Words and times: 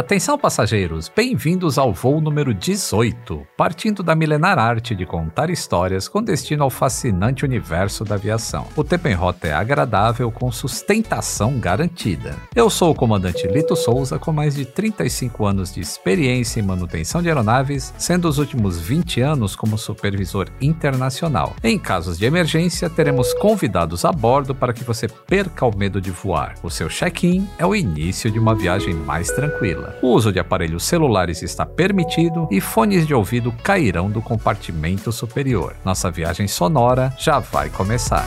Atenção 0.00 0.38
passageiros, 0.38 1.12
bem-vindos 1.14 1.76
ao 1.76 1.92
voo 1.92 2.22
número 2.22 2.54
18, 2.54 3.46
partindo 3.54 4.02
da 4.02 4.14
milenar 4.14 4.58
arte 4.58 4.94
de 4.94 5.04
contar 5.04 5.50
histórias 5.50 6.08
com 6.08 6.22
destino 6.22 6.64
ao 6.64 6.70
fascinante 6.70 7.44
universo 7.44 8.02
da 8.02 8.14
aviação. 8.14 8.66
O 8.74 8.82
tempo 8.82 9.08
em 9.08 9.12
rota 9.12 9.48
é 9.48 9.52
agradável 9.52 10.32
com 10.32 10.50
sustentação 10.50 11.58
garantida. 11.58 12.34
Eu 12.56 12.70
sou 12.70 12.92
o 12.92 12.94
comandante 12.94 13.46
Lito 13.46 13.76
Souza 13.76 14.18
com 14.18 14.32
mais 14.32 14.54
de 14.54 14.64
35 14.64 15.44
anos 15.44 15.70
de 15.70 15.82
experiência 15.82 16.60
em 16.60 16.62
manutenção 16.62 17.20
de 17.20 17.28
aeronaves, 17.28 17.92
sendo 17.98 18.26
os 18.26 18.38
últimos 18.38 18.80
20 18.80 19.20
anos 19.20 19.54
como 19.54 19.76
supervisor 19.76 20.48
internacional. 20.62 21.54
Em 21.62 21.78
casos 21.78 22.18
de 22.18 22.24
emergência, 22.24 22.88
teremos 22.88 23.34
convidados 23.34 24.06
a 24.06 24.12
bordo 24.12 24.54
para 24.54 24.72
que 24.72 24.82
você 24.82 25.06
perca 25.08 25.66
o 25.66 25.76
medo 25.76 26.00
de 26.00 26.10
voar. 26.10 26.54
O 26.62 26.70
seu 26.70 26.88
check-in 26.88 27.46
é 27.58 27.66
o 27.66 27.76
início 27.76 28.30
de 28.30 28.38
uma 28.38 28.54
viagem 28.54 28.94
mais 28.94 29.30
tranquila. 29.30 29.89
O 30.02 30.08
uso 30.08 30.32
de 30.32 30.38
aparelhos 30.38 30.84
celulares 30.84 31.42
está 31.42 31.64
permitido 31.66 32.48
e 32.50 32.60
fones 32.60 33.06
de 33.06 33.14
ouvido 33.14 33.52
cairão 33.62 34.10
do 34.10 34.22
compartimento 34.22 35.12
superior. 35.12 35.76
Nossa 35.84 36.10
viagem 36.10 36.48
sonora 36.48 37.12
já 37.18 37.38
vai 37.38 37.68
começar. 37.70 38.26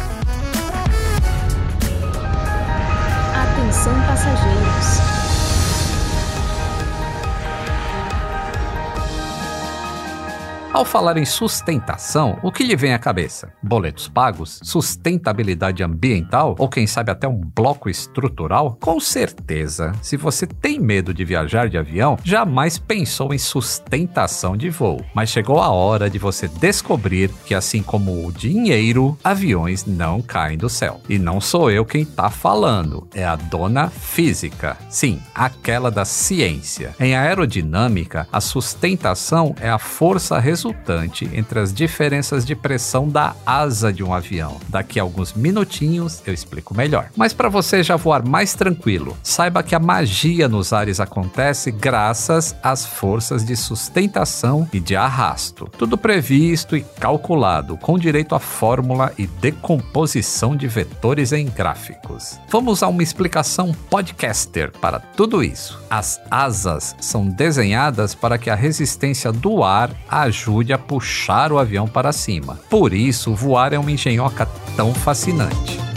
Ao 10.73 10.83
falar 10.83 11.17
em 11.17 11.25
sustentação, 11.25 12.39
o 12.41 12.52
que 12.52 12.63
lhe 12.63 12.75
vem 12.75 12.95
à 12.95 12.99
cabeça? 12.99 13.53
Boletos 13.61 14.07
pagos? 14.07 14.59
Sustentabilidade 14.63 15.83
ambiental? 15.83 16.55
Ou 16.57 16.67
quem 16.67 16.88
sabe 16.88 17.11
até 17.11 17.27
um 17.27 17.39
bloco 17.39 17.91
estrutural? 17.91 18.75
Com 18.81 18.99
certeza, 18.99 19.91
se 20.01 20.17
você 20.17 20.47
tem 20.47 20.79
medo 20.79 21.13
de 21.13 21.23
viajar 21.23 21.69
de 21.69 21.77
avião, 21.77 22.17
jamais 22.23 22.79
pensou 22.79 23.35
em 23.35 23.38
sustentação 23.38 24.57
de 24.57 24.71
voo. 24.71 25.05
Mas 25.13 25.29
chegou 25.29 25.61
a 25.61 25.69
hora 25.69 26.09
de 26.09 26.17
você 26.17 26.47
descobrir 26.47 27.29
que, 27.45 27.53
assim 27.53 27.83
como 27.83 28.25
o 28.25 28.31
dinheiro, 28.31 29.16
aviões 29.23 29.85
não 29.85 30.23
caem 30.23 30.57
do 30.57 30.69
céu. 30.69 30.99
E 31.07 31.19
não 31.19 31.39
sou 31.39 31.69
eu 31.69 31.85
quem 31.85 32.03
tá 32.03 32.31
falando, 32.31 33.07
é 33.13 33.23
a 33.23 33.35
dona 33.35 33.91
física. 33.91 34.75
Sim, 34.89 35.21
aquela 35.35 35.91
da 35.91 36.03
ciência. 36.03 36.95
Em 36.99 37.16
aerodinâmica, 37.16 38.27
a 38.31 38.41
sustentação 38.41 39.53
é 39.61 39.69
a 39.69 39.77
força 39.77 40.39
resultante 40.39 40.62
resultante 40.64 41.30
entre 41.33 41.59
as 41.59 41.73
diferenças 41.73 42.45
de 42.45 42.56
pressão 42.56 43.09
da 43.09 43.36
asa 43.45 43.92
de 43.92 44.02
um 44.02 44.14
avião. 44.14 44.58
Daqui 44.69 44.97
a 44.97 45.03
alguns 45.03 45.33
minutinhos 45.33 46.22
eu 46.25 46.33
explico 46.33 46.73
melhor. 46.73 47.09
Mas 47.17 47.33
para 47.33 47.50
você 47.50 47.83
já 47.83 47.97
voar 47.97 48.25
mais 48.25 48.53
tranquilo, 48.53 49.17
saiba 49.22 49.61
que 49.61 49.75
a 49.75 49.80
magia 49.80 50.47
nos 50.47 50.72
ares 50.72 51.02
acontece 51.02 51.69
graças 51.69 52.56
às 52.64 52.86
forças 52.86 53.44
de 53.44 53.58
sustentação 53.58 54.67
e 54.72 54.80
de 54.80 54.95
arrasto. 54.95 55.69
Tudo 55.78 55.97
previsto 55.97 56.78
e 56.78 56.81
calculado, 56.81 57.75
com 57.78 58.00
direito 58.00 58.34
à 58.34 58.39
fórmula 58.39 59.11
e 59.17 59.28
decomposição 59.28 60.56
de 60.56 60.67
vetores 60.67 61.34
em 61.34 61.45
gráficos. 61.45 62.39
Vamos 62.50 62.81
a 62.81 62.88
uma 62.88 63.03
explicação 63.03 63.73
podcaster 63.89 64.72
para 64.80 65.00
tudo 65.00 65.44
isso. 65.44 65.81
As 65.90 66.22
asas 66.31 66.95
são 67.01 67.28
desenhadas 67.28 68.16
para 68.16 68.38
que 68.38 68.50
a 68.50 68.56
resistência 68.56 69.31
do 69.31 69.63
ar 69.63 69.91
ajude 70.09 70.53
ajude 70.53 70.72
a 70.72 70.78
puxar 70.78 71.52
o 71.52 71.58
avião 71.58 71.88
para 71.88 72.12
cima. 72.12 72.59
Por 72.69 72.94
isso, 72.94 73.34
voar 73.34 73.74
é 73.74 73.80
uma 73.80 73.91
engenhoca 73.91 74.46
tão 74.75 74.94
fascinante. 74.94 75.93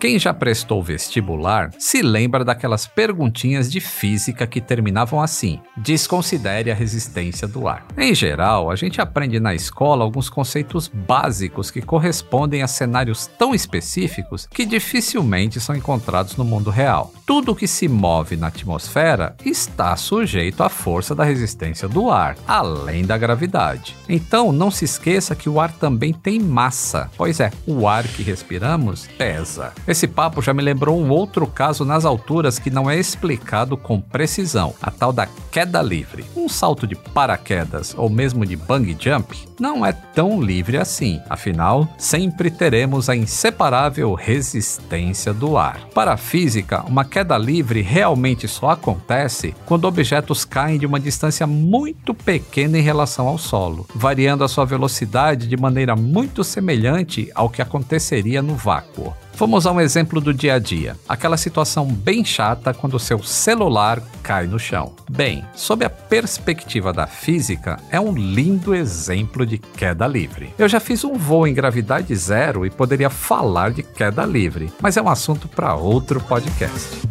Quem 0.00 0.18
já 0.18 0.32
prestou 0.32 0.82
vestibular 0.82 1.70
se 1.78 2.00
lembra 2.00 2.42
daquelas 2.42 2.86
perguntinhas 2.86 3.70
de 3.70 3.80
física 3.80 4.46
que 4.46 4.58
terminavam 4.58 5.20
assim: 5.20 5.60
desconsidere 5.76 6.70
a 6.70 6.74
resistência 6.74 7.46
do 7.46 7.68
ar. 7.68 7.84
Em 7.98 8.14
geral, 8.14 8.70
a 8.70 8.76
gente 8.76 8.98
aprende 8.98 9.38
na 9.38 9.54
escola 9.54 10.02
alguns 10.02 10.30
conceitos 10.30 10.88
básicos 10.88 11.70
que 11.70 11.82
correspondem 11.82 12.62
a 12.62 12.66
cenários 12.66 13.26
tão 13.26 13.54
específicos 13.54 14.46
que 14.46 14.64
dificilmente 14.64 15.60
são 15.60 15.76
encontrados 15.76 16.34
no 16.34 16.46
mundo 16.46 16.70
real. 16.70 17.12
Tudo 17.26 17.54
que 17.54 17.66
se 17.66 17.86
move 17.86 18.38
na 18.38 18.46
atmosfera 18.46 19.36
está 19.44 19.94
sujeito 19.96 20.62
à 20.62 20.70
força 20.70 21.14
da 21.14 21.24
resistência 21.24 21.86
do 21.86 22.10
ar, 22.10 22.36
além 22.48 23.04
da 23.04 23.18
gravidade. 23.18 23.94
Então, 24.08 24.50
não 24.50 24.70
se 24.70 24.86
esqueça 24.86 25.36
que 25.36 25.48
o 25.48 25.60
ar 25.60 25.70
também 25.72 26.14
tem 26.14 26.40
massa. 26.40 27.10
Pois 27.18 27.38
é, 27.38 27.52
o 27.66 27.86
ar 27.86 28.08
que 28.08 28.22
respiramos 28.22 29.06
pesa. 29.18 29.74
Esse 29.90 30.06
papo 30.06 30.40
já 30.40 30.54
me 30.54 30.62
lembrou 30.62 30.96
um 30.96 31.10
outro 31.10 31.48
caso 31.48 31.84
nas 31.84 32.04
alturas 32.04 32.60
que 32.60 32.70
não 32.70 32.88
é 32.88 32.96
explicado 32.96 33.76
com 33.76 34.00
precisão, 34.00 34.72
a 34.80 34.88
tal 34.88 35.12
da 35.12 35.26
queda 35.50 35.82
livre. 35.82 36.24
Um 36.36 36.48
salto 36.48 36.86
de 36.86 36.94
paraquedas 36.94 37.92
ou 37.98 38.08
mesmo 38.08 38.46
de 38.46 38.54
bungee 38.54 38.96
jump 38.96 39.36
não 39.58 39.84
é 39.84 39.92
tão 39.92 40.40
livre 40.40 40.76
assim, 40.76 41.20
afinal, 41.28 41.92
sempre 41.98 42.52
teremos 42.52 43.08
a 43.08 43.16
inseparável 43.16 44.14
resistência 44.14 45.34
do 45.34 45.58
ar. 45.58 45.80
Para 45.92 46.12
a 46.12 46.16
física, 46.16 46.84
uma 46.86 47.04
queda 47.04 47.36
livre 47.36 47.82
realmente 47.82 48.46
só 48.46 48.70
acontece 48.70 49.56
quando 49.66 49.86
objetos 49.86 50.44
caem 50.44 50.78
de 50.78 50.86
uma 50.86 51.00
distância 51.00 51.48
muito 51.48 52.14
pequena 52.14 52.78
em 52.78 52.82
relação 52.82 53.26
ao 53.26 53.38
solo, 53.38 53.88
variando 53.92 54.44
a 54.44 54.48
sua 54.48 54.64
velocidade 54.64 55.48
de 55.48 55.56
maneira 55.56 55.96
muito 55.96 56.44
semelhante 56.44 57.28
ao 57.34 57.50
que 57.50 57.60
aconteceria 57.60 58.40
no 58.40 58.54
vácuo. 58.54 59.12
Vamos 59.40 59.64
a 59.64 59.72
um 59.72 59.80
exemplo 59.80 60.20
do 60.20 60.34
dia 60.34 60.56
a 60.56 60.58
dia. 60.58 60.98
Aquela 61.08 61.38
situação 61.38 61.86
bem 61.86 62.22
chata 62.22 62.74
quando 62.74 62.92
o 62.92 63.00
seu 63.00 63.22
celular 63.22 63.98
cai 64.22 64.46
no 64.46 64.58
chão. 64.58 64.94
Bem, 65.10 65.42
sob 65.54 65.82
a 65.82 65.88
perspectiva 65.88 66.92
da 66.92 67.06
física, 67.06 67.80
é 67.90 67.98
um 67.98 68.12
lindo 68.12 68.74
exemplo 68.74 69.46
de 69.46 69.56
queda 69.56 70.06
livre. 70.06 70.52
Eu 70.58 70.68
já 70.68 70.78
fiz 70.78 71.04
um 71.04 71.14
voo 71.14 71.46
em 71.46 71.54
gravidade 71.54 72.14
zero 72.14 72.66
e 72.66 72.70
poderia 72.70 73.08
falar 73.08 73.70
de 73.70 73.82
queda 73.82 74.26
livre, 74.26 74.70
mas 74.78 74.98
é 74.98 75.02
um 75.02 75.08
assunto 75.08 75.48
para 75.48 75.74
outro 75.74 76.20
podcast. 76.20 77.08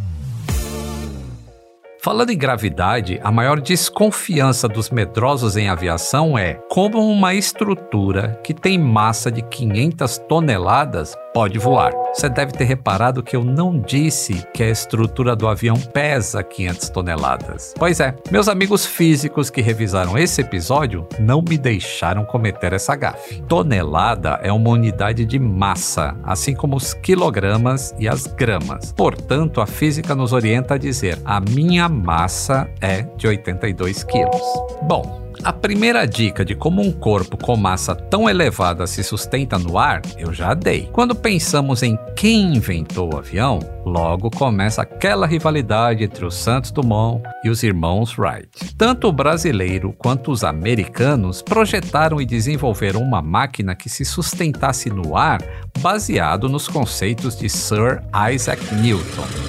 Falando 2.01 2.29
em 2.29 2.37
gravidade, 2.37 3.19
a 3.21 3.29
maior 3.29 3.59
desconfiança 3.59 4.69
dos 4.69 4.89
medrosos 4.89 5.57
em 5.57 5.67
aviação 5.67 6.37
é 6.37 6.53
como 6.69 7.05
uma 7.05 7.33
estrutura 7.33 8.39
que 8.41 8.53
tem 8.53 8.77
massa 8.77 9.29
de 9.29 9.41
500 9.41 10.17
toneladas 10.19 11.13
pode 11.33 11.57
voar. 11.59 11.91
Você 12.13 12.27
deve 12.27 12.51
ter 12.51 12.63
reparado 12.63 13.23
que 13.23 13.35
eu 13.35 13.43
não 13.43 13.79
disse 13.79 14.45
que 14.53 14.63
a 14.63 14.69
estrutura 14.69 15.35
do 15.35 15.47
avião 15.47 15.75
pesa 15.75 16.43
500 16.43 16.89
toneladas. 16.89 17.73
Pois 17.77 17.99
é, 17.99 18.15
meus 18.31 18.47
amigos 18.47 18.85
físicos 18.85 19.49
que 19.49 19.61
revisaram 19.61 20.17
esse 20.17 20.41
episódio 20.41 21.07
não 21.19 21.41
me 21.41 21.57
deixaram 21.57 22.25
cometer 22.25 22.73
essa 22.73 22.95
gafe. 22.95 23.41
Tonelada 23.43 24.39
é 24.41 24.51
uma 24.51 24.69
unidade 24.69 25.25
de 25.25 25.39
massa, 25.39 26.15
assim 26.23 26.53
como 26.53 26.75
os 26.75 26.93
quilogramas 26.93 27.93
e 27.99 28.07
as 28.07 28.27
gramas. 28.27 28.91
Portanto, 28.91 29.61
a 29.61 29.67
física 29.67 30.15
nos 30.15 30.33
orienta 30.33 30.75
a 30.75 30.77
dizer: 30.77 31.19
a 31.23 31.39
minha 31.39 31.87
massa 31.87 32.69
é 32.81 33.03
de 33.17 33.27
82 33.27 34.03
quilos. 34.03 34.41
Bom, 34.83 35.18
a 35.43 35.53
primeira 35.53 36.05
dica 36.05 36.43
de 36.43 36.53
como 36.53 36.81
um 36.81 36.91
corpo 36.91 37.37
com 37.37 37.55
massa 37.55 37.95
tão 37.95 38.29
elevada 38.29 38.85
se 38.85 39.03
sustenta 39.03 39.57
no 39.57 39.77
ar, 39.77 40.01
eu 40.17 40.33
já 40.33 40.53
dei. 40.53 40.89
Quando 40.91 41.15
pensamos 41.15 41.81
em 41.81 41.97
quem 42.15 42.55
inventou 42.55 43.13
o 43.13 43.17
avião, 43.17 43.59
logo 43.85 44.29
começa 44.29 44.81
aquela 44.81 45.25
rivalidade 45.25 46.03
entre 46.03 46.25
o 46.25 46.31
Santos 46.31 46.71
Dumont 46.71 47.23
e 47.43 47.49
os 47.49 47.63
irmãos 47.63 48.17
Wright. 48.17 48.75
Tanto 48.77 49.07
o 49.07 49.13
brasileiro 49.13 49.93
quanto 49.97 50.31
os 50.31 50.43
americanos 50.43 51.41
projetaram 51.41 52.19
e 52.19 52.25
desenvolveram 52.25 53.01
uma 53.01 53.21
máquina 53.21 53.75
que 53.75 53.89
se 53.89 54.03
sustentasse 54.03 54.89
no 54.89 55.15
ar 55.15 55.41
baseado 55.79 56.49
nos 56.49 56.67
conceitos 56.67 57.37
de 57.37 57.49
Sir 57.49 58.01
Isaac 58.33 58.75
Newton. 58.75 59.48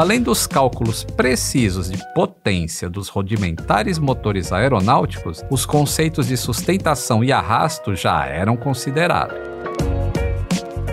Além 0.00 0.22
dos 0.22 0.46
cálculos 0.46 1.04
precisos 1.04 1.90
de 1.90 1.98
potência 2.14 2.88
dos 2.88 3.10
rudimentares 3.10 3.98
motores 3.98 4.50
aeronáuticos, 4.50 5.44
os 5.50 5.66
conceitos 5.66 6.28
de 6.28 6.38
sustentação 6.38 7.22
e 7.22 7.30
arrasto 7.30 7.94
já 7.94 8.24
eram 8.24 8.56
considerados. 8.56 9.36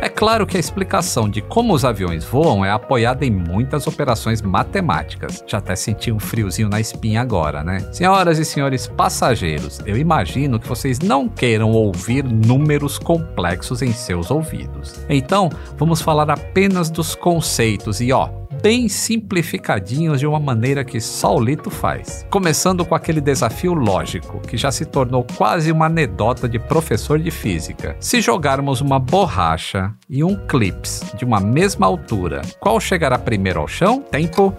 É 0.02 0.10
claro 0.10 0.46
que 0.46 0.58
a 0.58 0.60
explicação 0.60 1.30
de 1.30 1.42
como 1.42 1.74
os 1.74 1.86
aviões 1.86 2.26
voam 2.26 2.66
é 2.66 2.70
apoiada 2.70 3.26
em 3.26 3.32
muitas 3.32 3.88
operações 3.88 4.42
matemáticas. 4.42 5.42
Já 5.48 5.60
até 5.60 5.74
senti 5.76 6.12
um 6.12 6.20
friozinho 6.20 6.68
na 6.68 6.82
espinha 6.82 7.22
agora, 7.22 7.64
né? 7.64 7.80
Senhoras 7.94 8.38
e 8.38 8.44
senhores 8.44 8.88
passageiros, 8.88 9.80
eu 9.86 9.98
imagino 9.98 10.60
que 10.60 10.68
vocês 10.68 11.00
não 11.00 11.30
queiram 11.30 11.72
ouvir 11.72 12.26
números 12.26 13.00
complexos 13.00 13.82
em 13.82 13.94
seus 13.94 14.30
ouvidos. 14.30 15.00
Então, 15.08 15.50
vamos 15.78 16.02
falar 16.02 16.30
apenas 16.30 16.90
dos 16.90 17.16
conceitos 17.16 18.02
e 18.02 18.12
ó, 18.12 18.30
bem 18.62 18.90
simplificadinhos 18.90 20.20
de 20.20 20.28
uma 20.28 20.40
maneira 20.40 20.84
que 20.84 21.00
só 21.00 21.36
o 21.36 21.40
Lito 21.40 21.70
faz. 21.70 22.26
Começando 22.30 22.86
com 22.86 22.96
aquele 22.96 23.22
desafio 23.22 23.74
lógico, 23.74 24.40
que 24.40 24.58
já 24.58 24.72
se 24.72 24.86
tornou 24.86 25.26
quase 25.36 25.72
uma 25.72 25.86
anedota 25.86 26.48
de 26.48 26.60
professor 26.60 27.20
de 27.20 27.32
física. 27.32 27.96
Se 28.00 28.22
jogarmos 28.22 28.82
uma 28.82 29.00
borracha 29.00 29.94
e 30.10 30.24
um 30.24 30.36
clips 30.48 31.04
de 31.18 31.26
uma 31.26 31.40
mesma 31.40 31.86
altura, 31.86 32.42
qual 32.60 32.80
chegará 32.80 33.18
primeiro 33.18 33.60
ao 33.60 33.68
chão? 33.68 34.02
Tempo. 34.12 34.56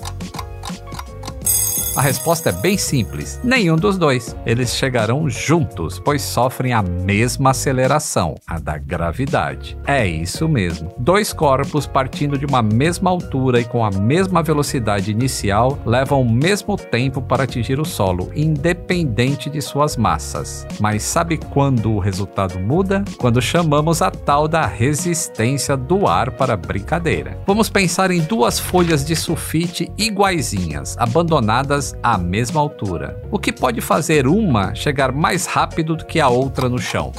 A 1.99 2.01
resposta 2.01 2.51
é 2.51 2.53
bem 2.53 2.79
simples: 2.79 3.41
nenhum 3.43 3.75
dos 3.75 3.99
dois. 3.99 4.37
Eles 4.47 4.77
chegarão 4.77 5.29
juntos, 5.29 5.99
pois 5.99 6.23
sofrem 6.23 6.73
a 6.73 6.81
mesma 6.81 7.51
aceleração, 7.51 8.37
a 8.47 8.57
da 8.61 8.79
gravidade. 8.79 9.77
É 9.85 10.07
isso 10.07 10.49
mesmo. 10.49 10.95
Dois 10.97 11.33
corpos 11.33 11.89
partindo 11.89 12.39
de 12.39 12.47
uma 12.47 12.63
mesma 12.63 13.11
altura 13.11 13.59
e 13.59 13.65
com 13.65 13.85
a 13.85 13.91
mesma 13.91 14.45
velocidade 14.45 15.11
inicial 15.11 15.77
levam 15.85 16.23
o 16.23 16.33
mesmo 16.33 16.77
tempo 16.77 17.21
para 17.21 17.43
atingir 17.43 17.81
o 17.81 17.85
solo, 17.85 18.31
independente 18.33 19.51
de 19.51 19.61
suas 19.61 19.97
massas. 19.97 20.69
Mas 20.79 21.03
sabe 21.03 21.37
quando 21.37 21.91
o 21.91 21.99
resultado 21.99 22.61
muda? 22.61 23.05
Quando 23.19 23.43
chamamos 23.43 24.03
a 24.03 24.11
tal 24.13 24.47
da 24.47 24.65
resistência 24.65 25.77
do 25.77 26.07
ar 26.07 26.31
para 26.31 26.57
brincadeira. 26.57 27.37
Vamos 27.45 27.69
pensar 27.69 28.13
em 28.13 28.21
duas 28.21 28.57
folhas 28.61 29.05
de 29.05 29.17
sulfite 29.17 29.91
iguaizinhas, 29.99 30.97
abandonadas 30.97 31.88
à 32.03 32.19
mesma 32.19 32.61
altura, 32.61 33.21
o 33.31 33.39
que 33.39 33.53
pode 33.53 33.81
fazer 33.81 34.27
uma 34.27 34.75
chegar 34.75 35.13
mais 35.13 35.47
rápido 35.47 35.97
do 35.97 36.05
que 36.05 36.21
a 36.21 36.29
outra 36.29 36.69
no 36.69 36.79
chão. 36.79 37.13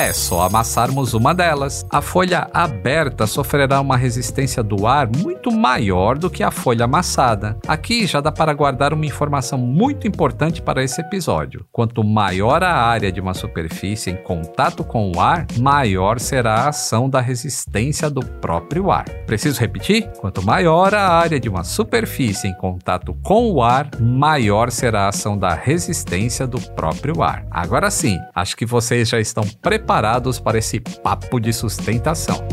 É 0.00 0.14
só 0.14 0.46
amassarmos 0.46 1.12
uma 1.12 1.34
delas. 1.34 1.84
A 1.90 2.00
folha 2.00 2.48
aberta 2.54 3.26
sofrerá 3.26 3.82
uma 3.82 3.98
resistência 3.98 4.62
do 4.62 4.86
ar 4.86 5.06
muito 5.14 5.52
maior 5.52 6.16
do 6.16 6.30
que 6.30 6.42
a 6.42 6.50
folha 6.50 6.86
amassada. 6.86 7.58
Aqui 7.68 8.06
já 8.06 8.18
dá 8.18 8.32
para 8.32 8.54
guardar 8.54 8.94
uma 8.94 9.04
informação 9.04 9.58
muito 9.58 10.08
importante 10.08 10.62
para 10.62 10.82
esse 10.82 11.02
episódio. 11.02 11.66
Quanto 11.70 12.02
maior 12.02 12.64
a 12.64 12.72
área 12.72 13.12
de 13.12 13.20
uma 13.20 13.34
superfície 13.34 14.08
em 14.08 14.16
contato 14.16 14.82
com 14.82 15.12
o 15.14 15.20
ar, 15.20 15.46
maior 15.58 16.18
será 16.18 16.60
a 16.60 16.68
ação 16.70 17.06
da 17.06 17.20
resistência 17.20 18.08
do 18.08 18.24
próprio 18.24 18.90
ar. 18.90 19.04
Preciso 19.26 19.60
repetir? 19.60 20.10
Quanto 20.18 20.42
maior 20.42 20.94
a 20.94 21.08
área 21.10 21.38
de 21.38 21.50
uma 21.50 21.62
superfície 21.62 22.48
em 22.48 22.54
contato 22.54 23.14
com 23.22 23.52
o 23.52 23.62
ar, 23.62 23.90
maior 24.00 24.70
será 24.70 25.02
a 25.02 25.08
ação 25.08 25.36
da 25.36 25.52
resistência 25.52 26.46
do 26.46 26.58
próprio 26.58 27.22
ar. 27.22 27.44
Agora 27.50 27.90
sim, 27.90 28.18
acho 28.34 28.56
que 28.56 28.64
vocês 28.64 29.06
já 29.06 29.20
estão 29.20 29.44
preparados 29.60 29.89
preparados 29.90 30.38
para 30.38 30.56
esse 30.56 30.78
papo 30.78 31.40
de 31.40 31.52
sustentação. 31.52 32.46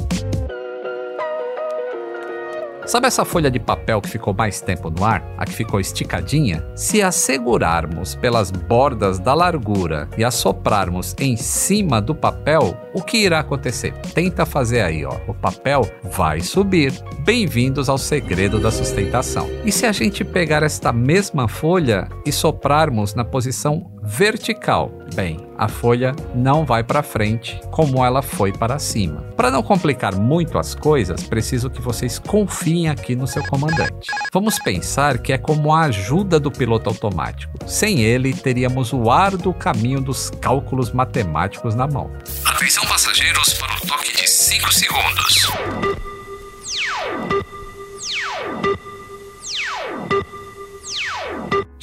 Sabe 2.88 3.06
essa 3.06 3.24
folha 3.24 3.52
de 3.52 3.60
papel 3.60 4.02
que 4.02 4.10
ficou 4.10 4.34
mais 4.34 4.60
tempo 4.60 4.90
no 4.90 5.06
ar? 5.06 5.24
A 5.38 5.46
que 5.46 5.54
ficou 5.54 5.80
esticadinha? 5.80 6.66
Se 6.74 7.00
a 7.00 7.12
segurarmos 7.12 8.16
pelas 8.16 8.50
bordas 8.50 9.20
da 9.20 9.36
largura 9.36 10.10
e 10.18 10.24
assoprarmos 10.24 11.14
em 11.20 11.38
cima 11.38 12.02
do 12.02 12.16
papel, 12.16 12.76
o 12.92 13.04
que 13.04 13.18
irá 13.18 13.42
acontecer? 13.42 13.94
Tenta 14.16 14.44
fazer 14.44 14.82
aí, 14.82 15.06
ó. 15.06 15.16
O 15.28 15.34
papel 15.36 15.82
vai 16.06 16.40
subir. 16.40 16.92
Bem-vindos 17.20 17.88
ao 17.88 18.00
segredo 18.00 18.58
da 18.58 18.72
sustentação. 18.72 19.48
E 19.64 19.72
se 19.72 19.86
a 19.86 19.92
gente 19.92 20.24
pegar 20.24 20.64
esta 20.64 20.92
mesma 20.92 21.48
folha 21.48 22.08
e 22.26 22.32
soprarmos 22.32 23.14
na 23.14 23.26
posição 23.26 23.92
vertical. 24.08 24.90
Bem, 25.14 25.38
a 25.58 25.68
folha 25.68 26.16
não 26.34 26.66
vai 26.66 26.82
para 26.82 27.04
frente 27.04 27.60
como 27.72 28.06
ela 28.06 28.22
foi 28.22 28.54
para 28.54 28.80
cima. 28.80 29.22
Para 29.36 29.52
não 29.52 29.62
complicar 29.62 30.16
muito 30.16 30.58
as 30.58 30.74
coisas, 30.74 31.24
preciso 31.24 31.70
que 31.70 31.82
vocês 31.82 32.18
confiem 32.18 32.88
aqui 32.88 33.16
no 33.16 33.28
seu 33.28 33.44
comandante. 33.48 34.10
Vamos 34.34 34.58
pensar 34.60 35.18
que 35.18 35.34
é 35.34 35.38
como 35.38 35.74
a 35.74 35.82
ajuda 35.82 36.40
do 36.40 36.50
piloto 36.50 36.90
automático. 36.90 37.54
Sem 37.68 38.02
ele, 38.02 38.34
teríamos 38.34 38.94
o 38.94 39.12
árduo 39.12 39.54
caminho 39.54 40.00
dos 40.00 40.30
cálculos 40.30 40.92
matemáticos 40.92 41.76
na 41.76 41.86
mão. 41.86 42.10
Atenção 42.46 42.86
passageiros 42.86 43.54
para 43.56 43.76
o 43.76 43.88
toque 43.88 44.16
de 44.16 44.28
5 44.28 44.74
segundos. 44.74 45.48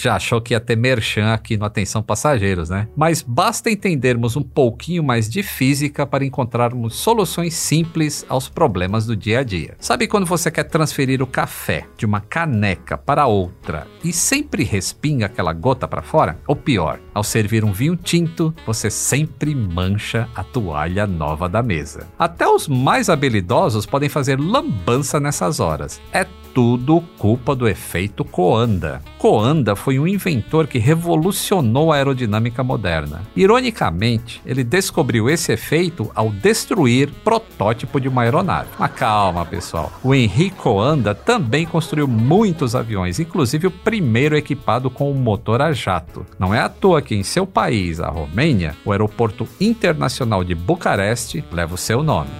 Já 0.04 0.16
achou 0.16 0.38
que 0.38 0.52
ia 0.52 0.60
ter 0.60 0.76
merchan 0.76 1.32
aqui 1.32 1.56
no 1.56 1.64
Atenção 1.64 2.02
Passageiros, 2.02 2.68
né? 2.68 2.88
Mas 2.94 3.22
basta 3.22 3.70
entendermos 3.70 4.36
um 4.36 4.42
pouquinho 4.42 5.02
mais 5.02 5.30
de 5.30 5.42
física 5.42 6.06
para 6.06 6.26
encontrarmos 6.26 6.94
soluções 6.94 7.54
simples 7.54 8.22
aos 8.28 8.46
problemas 8.46 9.06
do 9.06 9.16
dia 9.16 9.38
a 9.38 9.42
dia. 9.42 9.74
Sabe 9.80 10.06
quando 10.06 10.26
você 10.26 10.50
quer 10.50 10.64
transferir 10.64 11.22
o 11.22 11.26
café 11.26 11.86
de 11.96 12.04
uma 12.04 12.20
caneca 12.20 12.98
para 12.98 13.26
outra 13.26 13.86
e 14.04 14.12
sempre 14.12 14.62
respinga 14.62 15.24
aquela 15.24 15.54
gota 15.54 15.88
para 15.88 16.02
fora? 16.02 16.38
Ou 16.46 16.54
pior, 16.54 17.00
ao 17.14 17.22
servir 17.22 17.64
um 17.64 17.72
vinho 17.72 17.96
tinto, 17.96 18.52
você 18.66 18.90
sempre 18.90 19.54
mancha 19.54 20.28
a 20.34 20.42
toalha 20.42 21.06
nova 21.06 21.48
da 21.48 21.62
mesa. 21.62 22.08
Até 22.18 22.46
os 22.48 22.66
mais 22.66 23.08
habilidosos 23.08 23.86
podem 23.86 24.08
fazer 24.08 24.38
lambança 24.40 25.20
nessas 25.20 25.60
horas. 25.60 26.00
É 26.12 26.26
tudo 26.54 27.02
culpa 27.18 27.54
do 27.54 27.66
efeito 27.66 28.24
Coanda. 28.24 29.02
Coanda 29.18 29.74
foi 29.74 29.98
um 29.98 30.06
inventor 30.06 30.68
que 30.68 30.78
revolucionou 30.78 31.92
a 31.92 31.96
aerodinâmica 31.96 32.62
moderna. 32.62 33.22
Ironicamente, 33.34 34.40
ele 34.46 34.62
descobriu 34.62 35.28
esse 35.28 35.52
efeito 35.52 36.10
ao 36.14 36.30
destruir 36.30 37.10
protótipo 37.24 38.00
de 38.00 38.08
uma 38.08 38.22
aeronave. 38.22 38.68
Mas 38.78 38.92
calma, 38.92 39.44
pessoal. 39.44 39.92
O 40.02 40.14
Henrique 40.14 40.56
Coanda 40.56 41.14
também 41.14 41.66
construiu 41.66 42.06
muitos 42.06 42.76
aviões, 42.76 43.18
inclusive 43.18 43.66
o 43.66 43.70
primeiro 43.70 44.36
equipado 44.36 44.88
com 44.88 45.10
um 45.10 45.14
motor 45.14 45.60
a 45.60 45.72
jato. 45.72 46.24
Não 46.38 46.54
é 46.54 46.60
à 46.60 46.68
toa 46.68 47.02
que 47.04 47.14
em 47.14 47.22
seu 47.22 47.46
país, 47.46 48.00
a 48.00 48.08
Romênia, 48.08 48.74
o 48.84 48.90
aeroporto 48.90 49.46
internacional 49.60 50.42
de 50.42 50.54
Bucareste 50.54 51.44
leva 51.52 51.74
o 51.74 51.78
seu 51.78 52.02
nome. 52.02 52.30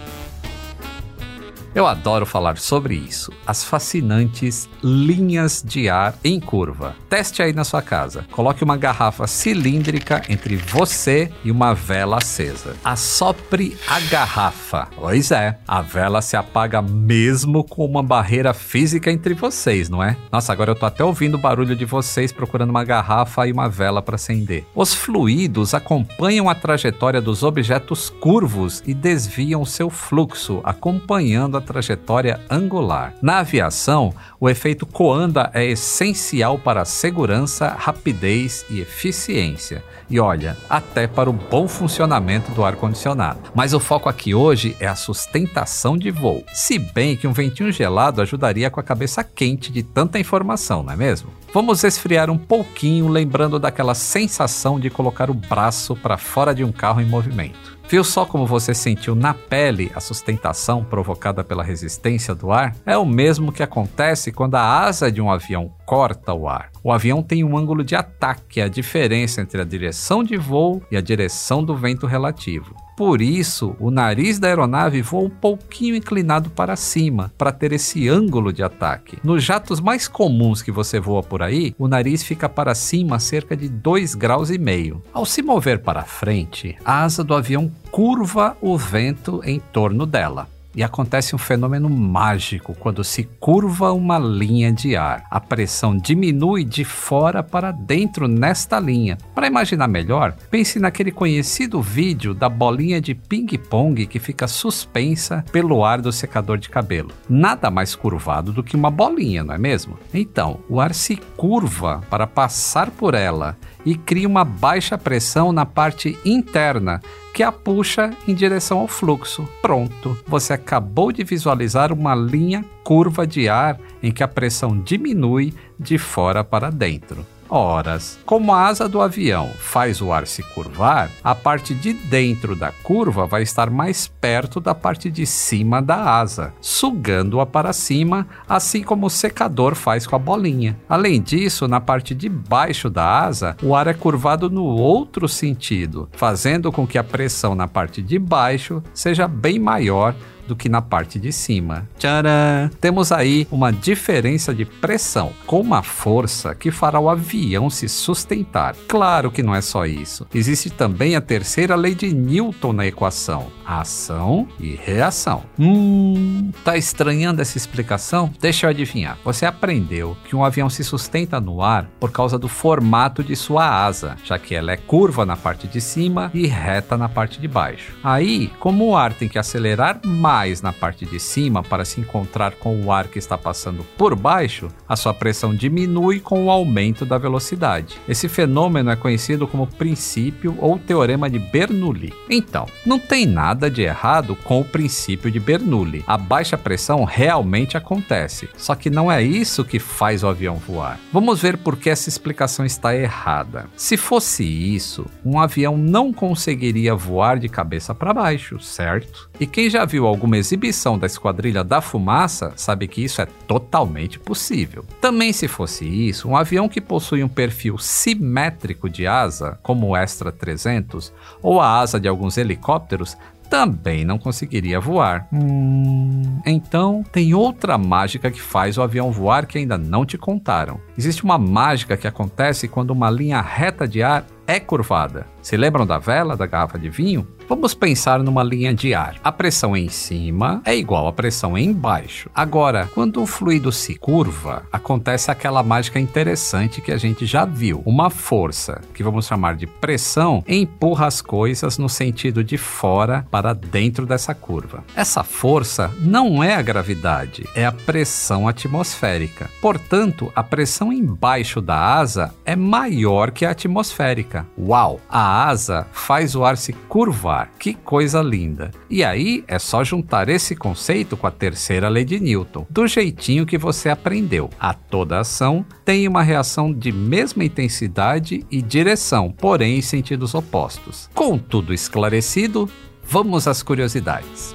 Eu 1.75 1.88
adoro 1.88 2.25
falar 2.25 2.56
sobre 2.56 2.94
isso, 2.94 3.32
as 3.44 3.65
fascinantes 3.65 4.69
linhas 4.81 5.61
de 5.67 5.88
ar 5.88 6.15
em 6.23 6.38
curva. 6.38 6.94
Teste 7.11 7.43
aí 7.43 7.53
na 7.53 7.65
sua 7.65 7.82
casa. 7.82 8.25
Coloque 8.31 8.62
uma 8.62 8.76
garrafa 8.76 9.26
cilíndrica 9.26 10.23
entre 10.28 10.54
você 10.54 11.33
e 11.45 11.50
uma 11.50 11.75
vela 11.75 12.19
acesa. 12.19 12.76
Assopre 12.85 13.76
a 13.88 13.99
garrafa. 13.99 14.87
Pois 14.95 15.33
é, 15.33 15.59
a 15.66 15.83
vela 15.83 16.23
se 16.23 16.37
apaga 16.37 16.81
mesmo 16.81 17.64
com 17.64 17.85
uma 17.85 18.04
barreira 18.04 18.54
física 18.54 19.11
entre 19.11 19.35
vocês, 19.35 19.88
não 19.88 20.00
é? 20.00 20.16
Nossa, 20.31 20.52
agora 20.52 20.71
eu 20.71 20.76
tô 20.76 20.87
até 20.87 21.02
ouvindo 21.02 21.35
o 21.35 21.40
barulho 21.40 21.75
de 21.75 21.85
vocês 21.85 22.31
procurando 22.31 22.71
uma 22.71 22.85
garrafa 22.85 23.49
e 23.49 23.52
uma 23.52 23.69
vela 23.69 24.00
para 24.00 24.14
acender. 24.14 24.64
Os 24.76 24.95
fluidos 24.95 25.75
acompanham 25.75 26.49
a 26.49 26.54
trajetória 26.54 27.21
dos 27.21 27.43
objetos 27.43 28.11
curvos 28.11 28.81
e 28.87 28.95
desviam 28.95 29.64
seu 29.64 29.90
fluxo, 29.90 30.61
acompanhando 30.62 31.57
a 31.57 31.63
trajetória 31.64 32.40
angular. 32.49 33.14
Na 33.21 33.38
aviação, 33.38 34.14
o 34.38 34.49
efeito 34.49 34.87
Coanda 34.87 35.50
é 35.52 35.64
essencial 35.64 36.59
para 36.59 36.83
a 36.83 36.85
segurança, 36.85 37.75
rapidez 37.76 38.64
e 38.71 38.80
eficiência. 38.80 39.83
E 40.09 40.21
olha, 40.21 40.56
até 40.68 41.06
para 41.06 41.30
o 41.30 41.33
bom 41.33 41.66
funcionamento 41.66 42.52
do 42.52 42.64
ar-condicionado. 42.64 43.40
Mas 43.54 43.73
o 43.73 43.80
foco 43.80 44.09
aqui 44.09 44.35
hoje 44.35 44.76
é 44.78 44.87
a 44.87 44.94
sustentação 44.94 45.97
de 45.97 46.11
voo. 46.11 46.44
Se 46.52 46.78
bem 46.78 47.16
que 47.16 47.26
um 47.26 47.33
ventinho 47.33 47.73
gelado 47.73 48.21
ajudaria 48.21 48.71
com 48.71 48.78
a 48.78 48.85
cabeça 48.85 49.25
quente 49.25 49.73
de 49.73 49.83
tanta 49.83 50.18
informação, 50.18 50.83
não 50.83 50.92
é 50.92 50.97
mesmo? 50.97 51.30
Vamos 51.52 51.85
esfriar 51.85 52.30
um 52.30 52.38
pouquinho, 52.38 53.09
lembrando 53.09 53.59
daquela 53.59 53.94
sensação 53.94 54.78
de 54.78 54.90
colocar 54.90 55.30
o 55.30 55.35
braço 55.35 55.97
para 55.97 56.18
fora 56.18 56.54
de 56.54 56.64
um 56.64 56.73
carro 56.73 57.00
em 57.00 57.06
movimento. 57.06 57.74
Viu 57.87 58.03
só 58.03 58.25
como 58.25 58.47
você 58.47 58.75
sentiu 58.75 59.14
na 59.14 59.35
pele 59.35 59.93
a 59.95 60.00
sustentação 60.00 60.83
provocada 60.83 61.45
pela 61.45 61.62
resistência 61.62 62.35
do 62.35 62.50
ar? 62.50 62.75
É 62.87 62.97
o 62.97 63.05
mesmo 63.05 63.53
que 63.53 63.62
acontece 63.62 64.33
quando 64.33 64.55
a 64.55 64.62
asa 64.62 65.12
de 65.12 65.21
um 65.21 65.31
avião 65.31 65.71
corta 65.85 66.33
o 66.33 66.49
ar. 66.49 66.71
O 66.83 66.93
avião 66.93 67.23
tem 67.23 67.45
um 67.45 67.57
ângulo 67.57 67.83
de 67.83 67.95
ataque, 67.95 68.61
a 68.61 68.69
diferença 68.69 69.41
entre 69.41 69.61
a 69.61 69.64
direção 69.64 70.23
de 70.23 70.37
voo 70.37 70.83
e 70.91 70.97
a 70.97 71.00
direção 71.00 71.64
do 71.64 71.76
vento 71.76 72.07
relativo. 72.07 72.75
Por 72.97 73.21
isso, 73.21 73.75
o 73.81 73.91
nariz 73.91 74.38
da 74.38 74.47
aeronave 74.47 75.03
voa 75.03 75.25
um 75.25 75.31
pouquinho 75.31 75.97
inclinado 75.97 76.49
para 76.50 76.76
cima, 76.76 77.33
para 77.37 77.50
ter 77.50 77.73
esse 77.73 78.09
ângulo 78.09 78.53
de 78.53 78.62
ataque. 78.62 79.19
Nos 79.25 79.43
jatos 79.43 79.81
mais 79.81 80.07
comuns 80.07 80.62
que 80.62 80.71
você 80.71 81.00
voa 81.00 81.23
por 81.23 81.43
aí, 81.43 81.75
o 81.76 81.88
nariz 81.88 82.23
fica 82.23 82.49
para 82.49 82.75
cima 82.75 83.19
cerca 83.19 83.57
de 83.57 83.69
2 83.69 84.14
graus 84.14 84.50
e 84.50 84.59
meio. 84.59 85.03
Ao 85.12 85.26
se 85.26 85.43
mover 85.43 85.81
para 85.81 86.05
frente, 86.05 86.76
a 86.85 87.03
asa 87.03 87.25
do 87.25 87.35
avião 87.35 87.71
curva 87.91 88.57
o 88.61 88.79
vento 88.79 89.41
em 89.45 89.59
torno 89.59 90.07
dela. 90.07 90.53
E 90.75 90.83
acontece 90.83 91.35
um 91.35 91.38
fenômeno 91.38 91.88
mágico 91.88 92.75
quando 92.75 93.04
se 93.04 93.25
curva 93.38 93.93
uma 93.93 94.19
linha 94.19 94.73
de 94.73 94.97
ar. 94.97 95.25
A 95.31 95.40
pressão 95.40 95.97
diminui 95.97 96.64
de 96.64 96.85
fora 96.85 97.43
para 97.43 97.71
dentro 97.71 98.26
nesta 98.26 98.81
linha. 98.81 99.16
Para 99.35 99.47
imaginar 99.47 99.87
melhor, 99.87 100.35
pense 100.50 100.81
naquele 100.81 101.12
conhecido 101.12 101.81
vídeo 101.81 102.35
da 102.35 102.49
bolinha 102.49 103.00
de 103.00 103.14
ping-pong 103.14 104.07
que 104.07 104.19
fica 104.19 104.49
suspensa 104.49 105.45
pelo 105.52 105.85
ar 105.85 106.00
do 106.00 106.12
secador 106.12 106.59
de 106.59 106.69
cabelo. 106.69 107.12
Nada 107.28 107.71
mais 107.71 107.95
curvado 107.95 108.52
do 108.52 108.62
que 108.62 108.75
uma 108.75 108.90
bolinha, 108.90 109.45
não 109.45 109.54
é 109.54 109.59
mesmo? 109.59 109.99
Então, 110.12 110.59
o 110.69 110.81
ar 110.81 110.93
se 110.93 111.16
curva 111.37 112.02
para 112.11 112.26
passar 112.26 112.90
por 112.90 113.14
ela 113.14 113.57
e 113.85 113.95
cria 113.95 114.26
uma 114.26 114.45
baixa 114.45 114.97
pressão 114.97 115.52
na 115.52 115.66
parte 115.66 116.19
interna 116.25 117.00
que 117.35 117.43
a 117.43 117.50
puxa 117.50 118.12
em 118.28 118.35
direção 118.35 118.78
ao 118.78 118.88
fluxo. 118.88 119.49
Pronto, 119.61 120.16
você 120.26 120.52
acabou 120.64 121.12
de 121.12 121.23
visualizar 121.23 121.92
uma 121.92 122.14
linha 122.14 122.64
curva 122.83 123.26
de 123.26 123.50
ar 123.50 123.78
em 124.02 124.11
que 124.11 124.23
a 124.23 124.28
pressão 124.28 124.80
diminui 124.80 125.52
de 125.78 125.99
fora 125.99 126.42
para 126.42 126.71
dentro 126.71 127.26
horas. 127.54 128.18
Como 128.25 128.52
a 128.52 128.66
asa 128.66 128.88
do 128.88 129.00
avião 129.00 129.49
faz 129.59 130.00
o 130.00 130.12
ar 130.12 130.26
se 130.26 130.42
curvar, 130.54 131.11
a 131.23 131.35
parte 131.35 131.75
de 131.75 131.92
dentro 131.92 132.56
da 132.56 132.73
curva 132.83 133.26
vai 133.26 133.42
estar 133.42 133.71
mais 133.71 134.09
perto 134.09 134.61
da 134.61 134.75
parte 134.75 135.11
de 135.11 135.25
cima 135.25 135.80
da 135.80 136.18
asa, 136.18 136.52
sugando-a 136.61 137.47
para 137.47 137.73
cima, 137.73 138.26
assim 138.49 138.83
como 138.83 139.06
o 139.06 139.11
secador 139.11 139.75
faz 139.75 140.06
com 140.06 140.16
a 140.16 140.18
bolinha. 140.18 140.76
Além 140.88 141.21
disso, 141.21 141.68
na 141.68 141.80
parte 141.80 142.14
de 142.14 142.28
baixo 142.28 142.90
da 142.90 143.25
asa, 143.25 143.56
o 143.62 143.75
ar 143.75 143.87
é 143.87 143.94
curvado 143.94 144.50
no 144.50 144.64
outro 144.64 145.28
sentido, 145.28 146.09
fazendo 146.12 146.73
com 146.73 146.87
que 146.87 146.99
a 146.99 147.04
pressão 147.04 147.54
na 147.54 147.68
parte 147.68 148.02
de 148.02 148.18
baixo 148.18 148.83
seja 148.92 149.28
bem 149.28 149.59
maior 149.59 150.14
do 150.47 150.57
que 150.57 150.69
na 150.69 150.83
parte 150.83 151.19
de 151.19 151.33
cima. 151.33 151.89
Tcharam! 151.99 152.71
Temos 152.81 153.13
aí 153.13 153.47
uma 153.51 153.73
diferença 153.73 154.55
de 154.55 154.65
pressão 154.65 155.33
com 155.47 155.61
uma 155.61 155.83
força 155.83 156.55
que 156.55 156.71
fará 156.71 156.99
o 156.99 157.09
avião 157.09 157.71
se 157.71 157.89
sustentar. 157.89 158.75
Claro 158.89 159.31
que 159.31 159.43
não 159.43 159.55
é 159.55 159.61
só 159.61 159.87
isso. 159.87 160.27
Existe 160.35 160.71
também 160.71 161.17
a 161.17 161.21
terceira 161.21 161.75
lei 161.75 161.95
de 161.95 162.13
Newton 162.13 162.73
na 162.73 162.87
equação: 162.87 163.47
ação 163.67 164.49
e 164.59 164.75
reação. 164.75 165.43
Hum, 165.59 166.51
tá 166.65 166.77
estranhando 166.77 167.43
essa 167.43 167.57
explicação? 167.57 168.33
Deixa 168.41 168.67
eu 168.67 168.71
adivinhar. 168.71 169.19
Você 169.25 169.47
aprendeu 169.47 170.17
que 170.25 170.37
um 170.37 170.45
avião 170.45 170.69
se 170.69 170.85
sustenta 170.85 171.41
no 171.41 171.63
ar 171.63 171.89
por 171.99 172.11
causa 172.11 172.39
do 172.39 172.49
formato 172.49 173.23
de 173.23 173.37
sua 173.37 173.85
asa, 173.85 174.17
já 174.25 174.39
que 174.39 174.55
ela 174.55 174.73
é 174.73 174.77
curva 174.77 175.25
na 175.25 175.37
parte 175.37 175.67
de 175.67 175.81
cima 175.81 176.31
e 176.35 176.47
reta 176.47 176.97
na 176.97 177.09
parte 177.09 177.41
de 177.41 177.49
baixo. 177.49 177.95
Aí, 178.03 178.51
como 178.59 178.87
o 178.87 178.97
ar 178.97 179.13
tem 179.13 179.29
que 179.29 179.39
acelerar 179.39 180.01
mais 180.05 180.34
mais 180.35 180.61
na 180.61 180.73
parte 180.73 181.07
de 181.07 181.21
cima 181.21 181.62
para 181.62 181.85
se 181.85 182.00
encontrar 182.00 182.57
com 182.57 182.83
o 182.83 182.91
ar 182.91 183.07
que 183.07 183.21
está 183.21 183.38
passando 183.38 183.87
por 183.97 184.17
baixo, 184.17 184.67
a 184.88 184.97
sua 184.97 185.14
pressão 185.14 185.55
diminui 185.55 186.19
com 186.19 186.47
o 186.47 186.50
aumento 186.50 187.07
da 187.07 187.17
velocidade. 187.17 188.00
Esse 188.09 188.29
fenômeno 188.29 188.91
é 188.91 188.97
conhecido 188.97 189.47
como 189.47 189.69
princípio 189.69 190.57
ou 190.59 190.76
teorema 190.76 191.31
de 191.31 191.38
Bernoulli. 191.38 192.12
Então, 192.29 192.67
não 192.85 192.99
tem 192.99 193.26
nada 193.26 193.71
de 193.71 193.83
errado 193.83 194.35
com 194.35 194.61
o 194.61 194.64
princípio 194.64 195.31
de 195.31 195.38
Bernoulli. 195.38 196.03
A 196.05 196.19
baixa 196.19 196.59
pressão 196.59 197.05
realmente 197.05 197.76
acontece, 197.76 198.49
só 198.57 198.75
que 198.75 198.91
não 198.91 199.12
é 199.12 199.23
isso 199.23 199.64
que 199.64 199.79
faz 199.79 200.25
o 200.25 200.26
avião 200.26 200.57
voar. 200.57 200.99
Vamos 201.12 201.41
ver 201.41 201.57
por 201.59 201.76
que 201.76 201.88
essa 201.88 202.09
explicação 202.09 202.67
está 202.67 202.93
errada. 202.93 203.67
Se 203.76 203.97
fosse 203.97 204.43
isso, 204.43 205.07
um 205.25 205.38
avião 205.38 205.76
não 205.76 206.12
conseguiria 206.12 206.93
voar 206.93 207.38
de 207.38 207.49
cabeça 207.49 207.95
para 207.95 208.12
baixo, 208.12 208.59
certo? 208.59 209.31
E 209.38 209.47
quem 209.47 209.71
já 209.71 209.85
viu 209.85 210.09
algum 210.09 210.24
alguma 210.25 210.38
exibição 210.38 210.99
da 210.99 211.07
Esquadrilha 211.07 211.62
da 211.62 211.83
Fumaça, 211.83 212.54
sabe 212.57 212.88
que 212.88 213.04
isso 213.04 213.21
é 213.21 213.26
totalmente 213.47 214.19
possível. 214.19 214.83
Também, 214.99 215.35
se 215.35 215.47
fosse 215.47 215.85
isso, 215.85 216.28
um 216.28 216.37
avião 216.37 216.66
que 216.66 216.81
possui 216.81 217.23
um 217.23 217.28
perfil 217.28 217.76
simétrico 217.76 218.88
de 218.88 219.07
asa, 219.07 219.59
como 219.62 219.88
o 219.88 219.97
Extra 219.97 220.33
300, 220.33 221.12
ou 221.43 221.61
a 221.61 221.78
asa 221.78 222.00
de 222.00 222.09
alguns 222.09 222.38
helicópteros, 222.38 223.19
também 223.50 224.02
não 224.02 224.19
conseguiria 224.19 224.81
voar. 224.81 225.28
Hum, 225.31 226.40
então, 226.47 227.04
tem 227.12 227.35
outra 227.35 227.76
mágica 227.76 228.31
que 228.31 228.40
faz 228.40 228.78
o 228.78 228.83
avião 228.83 229.12
voar 229.12 229.47
que 229.47 229.59
ainda 229.59 229.76
não 229.76 230.07
te 230.07 230.16
contaram. 230.16 230.81
Existe 230.97 231.23
uma 231.23 231.37
mágica 231.37 231.99
que 231.99 232.09
acontece 232.09 232.66
quando 232.66 232.90
uma 232.90 233.11
linha 233.11 233.43
reta 233.43 233.87
de 233.87 234.02
ar 234.02 234.25
é 234.47 234.61
curvada. 234.61 235.27
Se 235.43 235.57
lembram 235.57 235.87
da 235.87 235.99
vela 235.99 236.37
da 236.37 236.47
garrafa 236.47 236.79
de 236.79 236.89
vinho? 236.89 237.27
Vamos 237.47 237.75
pensar 237.75 238.23
numa 238.23 238.43
linha 238.43 238.73
de 238.73 238.95
ar. 238.95 239.17
A 239.23 239.31
pressão 239.31 239.77
em 239.77 239.91
cima 239.91 240.63
é 240.65 240.75
igual 240.75 241.07
à 241.07 241.13
pressão 241.13 241.59
embaixo. 241.59 242.31
Agora, 242.35 242.89
quando 242.95 243.23
o 243.23 243.27
fluido 243.27 243.71
se 243.71 243.95
curva, 243.97 244.63
acontece 244.73 245.31
aquela 245.31 245.63
mágica 245.63 246.01
interessante 246.01 246.81
que 246.81 246.91
a 246.91 246.97
gente 246.97 247.27
já 247.27 247.45
viu. 247.45 247.83
Uma 247.85 248.09
força, 248.09 248.81
que 248.95 249.03
vamos 249.03 249.27
chamar 249.27 249.57
de 249.57 249.67
pressão, 249.67 250.43
empurra 250.49 251.07
as 251.07 251.21
coisas 251.21 251.77
no 251.77 251.89
sentido 251.89 252.43
de 252.43 252.57
fora 252.57 253.27
para 253.31 253.53
dentro 253.53 254.07
dessa 254.07 254.35
curva. 254.35 254.83
Essa 254.97 255.23
força 255.23 255.93
não 256.01 256.43
é 256.43 256.55
a 256.55 256.63
gravidade, 256.63 257.47
é 257.55 257.67
a 257.67 257.73
pressão 257.73 258.49
atmosférica. 258.49 259.51
Portanto, 259.61 260.33
a 260.35 260.43
pressão 260.43 260.91
embaixo 260.91 261.61
da 261.61 261.79
asa 261.79 262.35
é 262.47 262.57
maior 262.57 263.31
que 263.31 263.45
a 263.45 263.51
atmosférica. 263.51 264.34
Uau! 264.59 265.00
A 265.09 265.49
asa 265.49 265.87
faz 265.93 266.35
o 266.35 266.45
ar 266.45 266.57
se 266.57 266.73
curvar 266.73 267.50
que 267.59 267.75
coisa 267.75 268.23
linda! 268.23 268.71
E 268.91 269.05
aí 269.05 269.45
é 269.47 269.59
só 269.59 269.85
juntar 269.85 270.29
esse 270.29 270.57
conceito 270.57 271.17
com 271.17 271.26
a 271.26 271.31
terceira 271.31 271.88
lei 271.88 272.05
de 272.05 272.19
Newton, 272.19 272.67
do 272.69 272.87
jeitinho 272.87 273.47
que 273.47 273.59
você 273.59 273.88
aprendeu. 273.88 274.50
A 274.59 274.73
toda 274.73 275.21
ação 275.21 275.64
tem 275.85 276.09
uma 276.09 276.23
reação 276.23 276.73
de 276.73 276.91
mesma 276.91 277.45
intensidade 277.45 278.45
e 278.50 278.62
direção, 278.62 279.31
porém 279.31 279.79
em 279.79 279.83
sentidos 279.83 280.35
opostos. 280.35 281.11
Com 281.14 281.38
tudo 281.38 281.75
esclarecido, 281.75 282.69
vamos 283.05 283.47
às 283.47 283.62
curiosidades. 283.62 284.55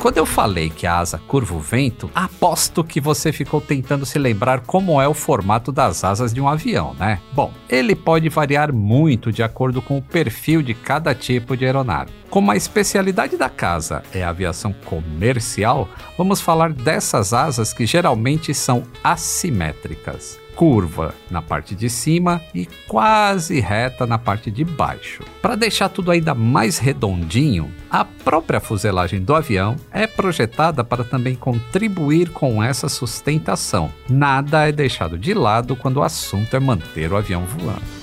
Quando 0.00 0.16
eu 0.16 0.24
falei 0.24 0.70
que 0.70 0.86
a 0.86 0.96
asa 0.96 1.20
curva 1.28 1.54
o 1.54 1.60
vento, 1.60 2.10
aposto 2.14 2.82
que 2.82 2.98
você 2.98 3.30
ficou 3.32 3.60
tentando 3.60 4.06
se 4.06 4.18
lembrar 4.18 4.60
como 4.60 4.98
é 4.98 5.06
o 5.06 5.12
formato 5.12 5.70
das 5.70 6.02
asas 6.04 6.32
de 6.32 6.40
um 6.40 6.48
avião, 6.48 6.94
né? 6.94 7.20
Bom, 7.34 7.52
ele 7.68 7.94
pode 7.94 8.26
variar 8.30 8.72
muito 8.72 9.30
de 9.30 9.42
acordo 9.42 9.82
com 9.82 9.98
o 9.98 10.02
perfil 10.02 10.62
de 10.62 10.72
cada 10.72 11.14
tipo 11.14 11.54
de 11.54 11.66
aeronave. 11.66 12.12
Como 12.30 12.50
a 12.50 12.56
especialidade 12.56 13.36
da 13.36 13.50
casa 13.50 14.02
é 14.14 14.22
a 14.22 14.30
aviação 14.30 14.72
comercial, 14.86 15.86
vamos 16.16 16.40
falar 16.40 16.72
dessas 16.72 17.34
asas 17.34 17.74
que 17.74 17.84
geralmente 17.84 18.54
são 18.54 18.84
assimétricas 19.04 20.39
curva 20.60 21.14
na 21.30 21.40
parte 21.40 21.74
de 21.74 21.88
cima 21.88 22.38
e 22.54 22.68
quase 22.86 23.60
reta 23.60 24.06
na 24.06 24.18
parte 24.18 24.50
de 24.50 24.62
baixo. 24.62 25.24
Para 25.40 25.56
deixar 25.56 25.88
tudo 25.88 26.10
ainda 26.10 26.34
mais 26.34 26.76
redondinho, 26.76 27.72
a 27.90 28.04
própria 28.04 28.60
fuselagem 28.60 29.22
do 29.22 29.34
avião 29.34 29.76
é 29.90 30.06
projetada 30.06 30.84
para 30.84 31.02
também 31.02 31.34
contribuir 31.34 32.28
com 32.28 32.62
essa 32.62 32.90
sustentação. 32.90 33.90
Nada 34.06 34.68
é 34.68 34.72
deixado 34.72 35.16
de 35.16 35.32
lado 35.32 35.74
quando 35.74 35.96
o 35.96 36.02
assunto 36.02 36.54
é 36.54 36.60
manter 36.60 37.10
o 37.10 37.16
avião 37.16 37.42
voando. 37.46 37.99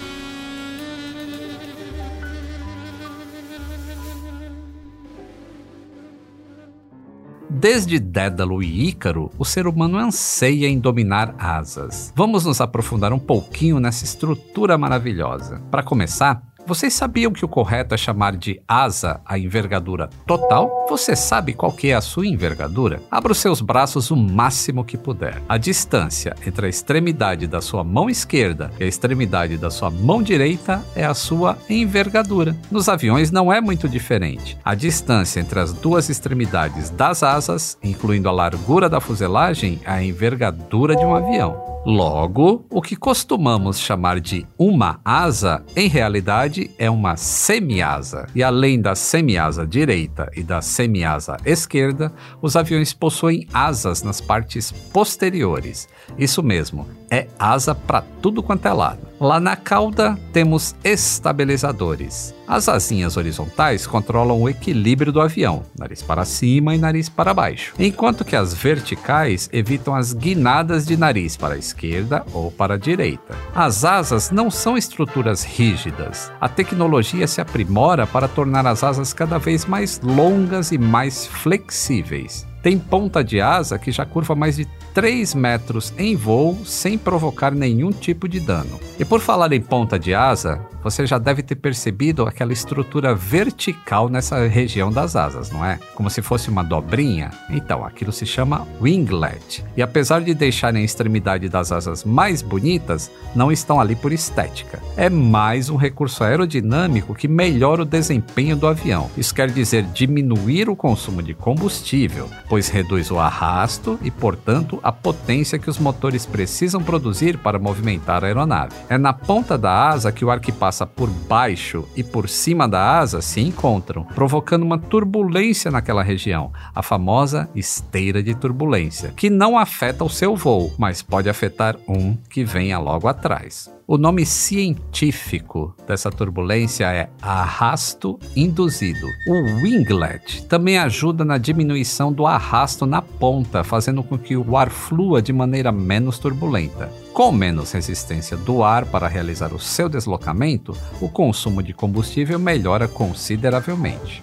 Desde 7.49 7.97
Dédalo 7.97 8.61
e 8.61 8.89
Ícaro, 8.89 9.31
o 9.39 9.45
ser 9.45 9.67
humano 9.67 9.97
anseia 9.97 10.67
em 10.67 10.77
dominar 10.77 11.33
asas. 11.39 12.11
Vamos 12.13 12.43
nos 12.43 12.59
aprofundar 12.59 13.13
um 13.13 13.19
pouquinho 13.19 13.79
nessa 13.79 14.03
estrutura 14.03 14.77
maravilhosa. 14.77 15.61
Para 15.71 15.81
começar, 15.81 16.43
vocês 16.67 16.93
sabiam 16.93 17.31
que 17.31 17.45
o 17.45 17.47
correto 17.47 17.95
é 17.95 17.97
chamar 17.97 18.35
de 18.35 18.61
asa 18.67 19.21
a 19.25 19.39
envergadura 19.39 20.09
total? 20.25 20.85
Você 20.89 21.15
sabe 21.15 21.53
qual 21.53 21.71
que 21.71 21.91
é 21.91 21.95
a 21.95 22.01
sua 22.01 22.27
envergadura? 22.27 23.01
Abra 23.09 23.31
os 23.31 23.37
seus 23.37 23.61
braços 23.61 24.11
o 24.11 24.17
máximo 24.17 24.83
que 24.83 24.97
puder. 24.97 25.41
A 25.47 25.57
distância 25.57 26.35
entre 26.45 26.65
a 26.65 26.69
extremidade 26.69 27.47
da 27.47 27.61
sua 27.61 27.85
mão 27.85 28.09
esquerda 28.09 28.69
e 28.77 28.83
a 28.83 28.87
extremidade 28.87 29.57
da 29.57 29.71
sua 29.71 29.89
mão 29.89 30.21
direita 30.21 30.83
é 30.93 31.05
a 31.05 31.13
sua 31.13 31.57
envergadura. 31.69 32.53
Nos 32.69 32.89
aviões 32.89 33.31
não 33.31 33.51
é 33.51 33.61
muito 33.61 33.87
diferente. 33.87 34.57
A 34.65 34.75
distância 34.75 35.39
entre 35.39 35.61
as 35.61 35.71
duas 35.71 36.09
extremidades 36.09 36.89
das 36.89 37.23
asas, 37.23 37.77
incluindo 37.81 38.27
a 38.27 38.31
largura 38.33 38.89
da 38.89 38.99
fuselagem, 38.99 39.79
é 39.85 39.91
a 39.91 40.03
envergadura 40.03 40.97
de 40.97 41.05
um 41.05 41.15
avião. 41.15 41.76
Logo, 41.89 42.65
o 42.69 42.81
que 42.81 42.97
costumamos 42.97 43.79
chamar 43.79 44.19
de 44.19 44.45
uma 44.59 44.99
asa, 45.05 45.63
em 45.73 45.87
realidade 45.87 46.69
é 46.77 46.89
uma 46.89 47.15
semiasa. 47.15 48.27
E 48.35 48.43
além 48.43 48.81
da 48.81 48.93
semiasa 48.93 49.65
direita 49.65 50.29
e 50.35 50.43
da 50.43 50.61
semiasa 50.61 51.37
esquerda, 51.45 52.11
os 52.41 52.57
aviões 52.57 52.91
possuem 52.93 53.47
asas 53.53 54.03
nas 54.03 54.19
partes 54.19 54.69
posteriores. 54.69 55.87
Isso 56.17 56.43
mesmo, 56.43 56.85
é 57.09 57.27
asa 57.37 57.73
para 57.73 58.03
tudo 58.21 58.43
quanto 58.43 58.67
é 58.67 58.73
lado. 58.73 59.07
Lá 59.19 59.39
na 59.39 59.55
cauda 59.55 60.17
temos 60.31 60.75
estabilizadores. 60.83 62.35
As 62.47 62.69
asinhas 62.69 63.17
horizontais 63.17 63.87
controlam 63.87 64.39
o 64.39 64.47
equilíbrio 64.47 65.11
do 65.11 65.19
avião, 65.19 65.63
nariz 65.77 66.03
para 66.03 66.23
cima 66.23 66.75
e 66.75 66.77
nariz 66.77 67.09
para 67.09 67.33
baixo, 67.33 67.73
enquanto 67.79 68.23
que 68.23 68.35
as 68.35 68.53
verticais 68.53 69.49
evitam 69.51 69.95
as 69.95 70.13
guinadas 70.13 70.85
de 70.85 70.95
nariz 70.95 71.35
para 71.35 71.55
a 71.55 71.57
esquerda 71.57 72.23
ou 72.31 72.51
para 72.51 72.75
a 72.75 72.77
direita. 72.77 73.35
As 73.55 73.83
asas 73.83 74.29
não 74.29 74.51
são 74.51 74.77
estruturas 74.77 75.43
rígidas. 75.43 76.31
A 76.39 76.47
tecnologia 76.47 77.27
se 77.27 77.41
aprimora 77.41 78.05
para 78.05 78.27
tornar 78.27 78.65
as 78.67 78.83
asas 78.83 79.13
cada 79.13 79.37
vez 79.39 79.65
mais 79.65 79.99
longas 80.01 80.71
e 80.71 80.77
mais 80.77 81.25
flexíveis. 81.25 82.46
Tem 82.61 82.77
ponta 82.77 83.23
de 83.23 83.39
asa 83.39 83.77
que 83.77 83.91
já 83.91 84.05
curva 84.05 84.35
mais 84.35 84.57
de 84.57 84.65
3 84.93 85.35
metros 85.35 85.93
em 85.97 86.15
voo 86.15 86.57
sem 86.65 86.97
provocar 86.97 87.51
nenhum 87.51 87.91
tipo 87.91 88.27
de 88.27 88.39
dano. 88.39 88.79
E 88.99 89.05
por 89.05 89.19
falar 89.19 89.53
em 89.53 89.61
ponta 89.61 89.99
de 89.99 90.13
asa, 90.13 90.59
você 90.89 91.05
já 91.05 91.17
deve 91.17 91.43
ter 91.43 91.55
percebido 91.55 92.25
aquela 92.25 92.53
estrutura 92.53 93.13
vertical 93.13 94.07
nessa 94.07 94.47
região 94.47 94.89
das 94.89 95.17
asas, 95.17 95.51
não 95.51 95.63
é? 95.63 95.77
Como 95.93 96.09
se 96.09 96.21
fosse 96.21 96.49
uma 96.49 96.63
dobrinha. 96.63 97.29
Então, 97.49 97.85
aquilo 97.85 98.11
se 98.13 98.25
chama 98.25 98.65
winglet. 98.81 99.65
E 99.75 99.81
apesar 99.81 100.21
de 100.21 100.33
deixarem 100.33 100.81
a 100.81 100.85
extremidade 100.85 101.49
das 101.49 101.73
asas 101.73 102.05
mais 102.05 102.41
bonitas, 102.41 103.11
não 103.35 103.51
estão 103.51 103.81
ali 103.81 103.95
por 103.95 104.13
estética. 104.13 104.81
É 104.95 105.09
mais 105.09 105.69
um 105.69 105.75
recurso 105.75 106.23
aerodinâmico 106.23 107.13
que 107.13 107.27
melhora 107.27 107.81
o 107.81 107.85
desempenho 107.85 108.55
do 108.55 108.65
avião. 108.65 109.11
Isso 109.17 109.35
quer 109.35 109.51
dizer 109.51 109.83
diminuir 109.83 110.69
o 110.69 110.75
consumo 110.75 111.21
de 111.21 111.33
combustível, 111.33 112.29
pois 112.47 112.69
reduz 112.69 113.11
o 113.11 113.19
arrasto 113.19 113.99
e, 114.01 114.09
portanto, 114.09 114.79
a 114.81 114.91
potência 114.91 115.59
que 115.59 115.69
os 115.69 115.77
motores 115.77 116.25
precisam 116.25 116.81
produzir 116.81 117.37
para 117.37 117.59
movimentar 117.59 118.23
a 118.23 118.27
aeronave. 118.27 118.73
É 118.87 118.97
na 118.97 119.11
ponta 119.11 119.57
da 119.57 119.89
asa 119.89 120.11
que 120.11 120.23
o 120.23 120.31
ar 120.31 120.39
que 120.39 120.51
passa 120.51 120.76
por 120.85 121.09
baixo 121.09 121.87
e 121.95 122.03
por 122.03 122.27
cima 122.27 122.67
da 122.67 122.99
asa 122.99 123.21
se 123.21 123.41
encontram, 123.41 124.03
provocando 124.03 124.63
uma 124.63 124.77
turbulência 124.77 125.71
naquela 125.71 126.03
região, 126.03 126.51
a 126.75 126.83
famosa 126.83 127.49
esteira 127.55 128.21
de 128.21 128.35
turbulência, 128.35 129.13
que 129.15 129.29
não 129.29 129.57
afeta 129.57 130.03
o 130.03 130.09
seu 130.09 130.35
voo, 130.35 130.73
mas 130.77 131.01
pode 131.01 131.29
afetar 131.29 131.77
um 131.87 132.15
que 132.29 132.43
venha 132.43 132.77
logo 132.79 133.07
atrás. 133.07 133.76
O 133.89 133.97
nome 133.97 134.25
científico 134.25 135.73
dessa 135.87 136.11
turbulência 136.11 136.91
é 136.91 137.09
arrasto 137.21 138.19
induzido. 138.35 139.07
O 139.25 139.61
winglet 139.61 140.43
também 140.43 140.77
ajuda 140.77 141.23
na 141.23 141.37
diminuição 141.37 142.11
do 142.11 142.27
arrasto 142.27 142.85
na 142.85 143.01
ponta, 143.01 143.63
fazendo 143.63 144.03
com 144.03 144.17
que 144.17 144.35
o 144.35 144.57
ar 144.57 144.69
flua 144.69 145.21
de 145.21 145.31
maneira 145.31 145.71
menos 145.71 146.19
turbulenta. 146.19 146.91
Com 147.13 147.31
menos 147.31 147.71
resistência 147.71 148.35
do 148.35 148.61
ar 148.61 148.85
para 148.85 149.07
realizar 149.07 149.53
o 149.53 149.59
seu 149.59 149.87
deslocamento, 149.87 150.75
o 150.99 151.07
consumo 151.07 151.63
de 151.63 151.71
combustível 151.73 152.37
melhora 152.37 152.89
consideravelmente. 152.89 154.21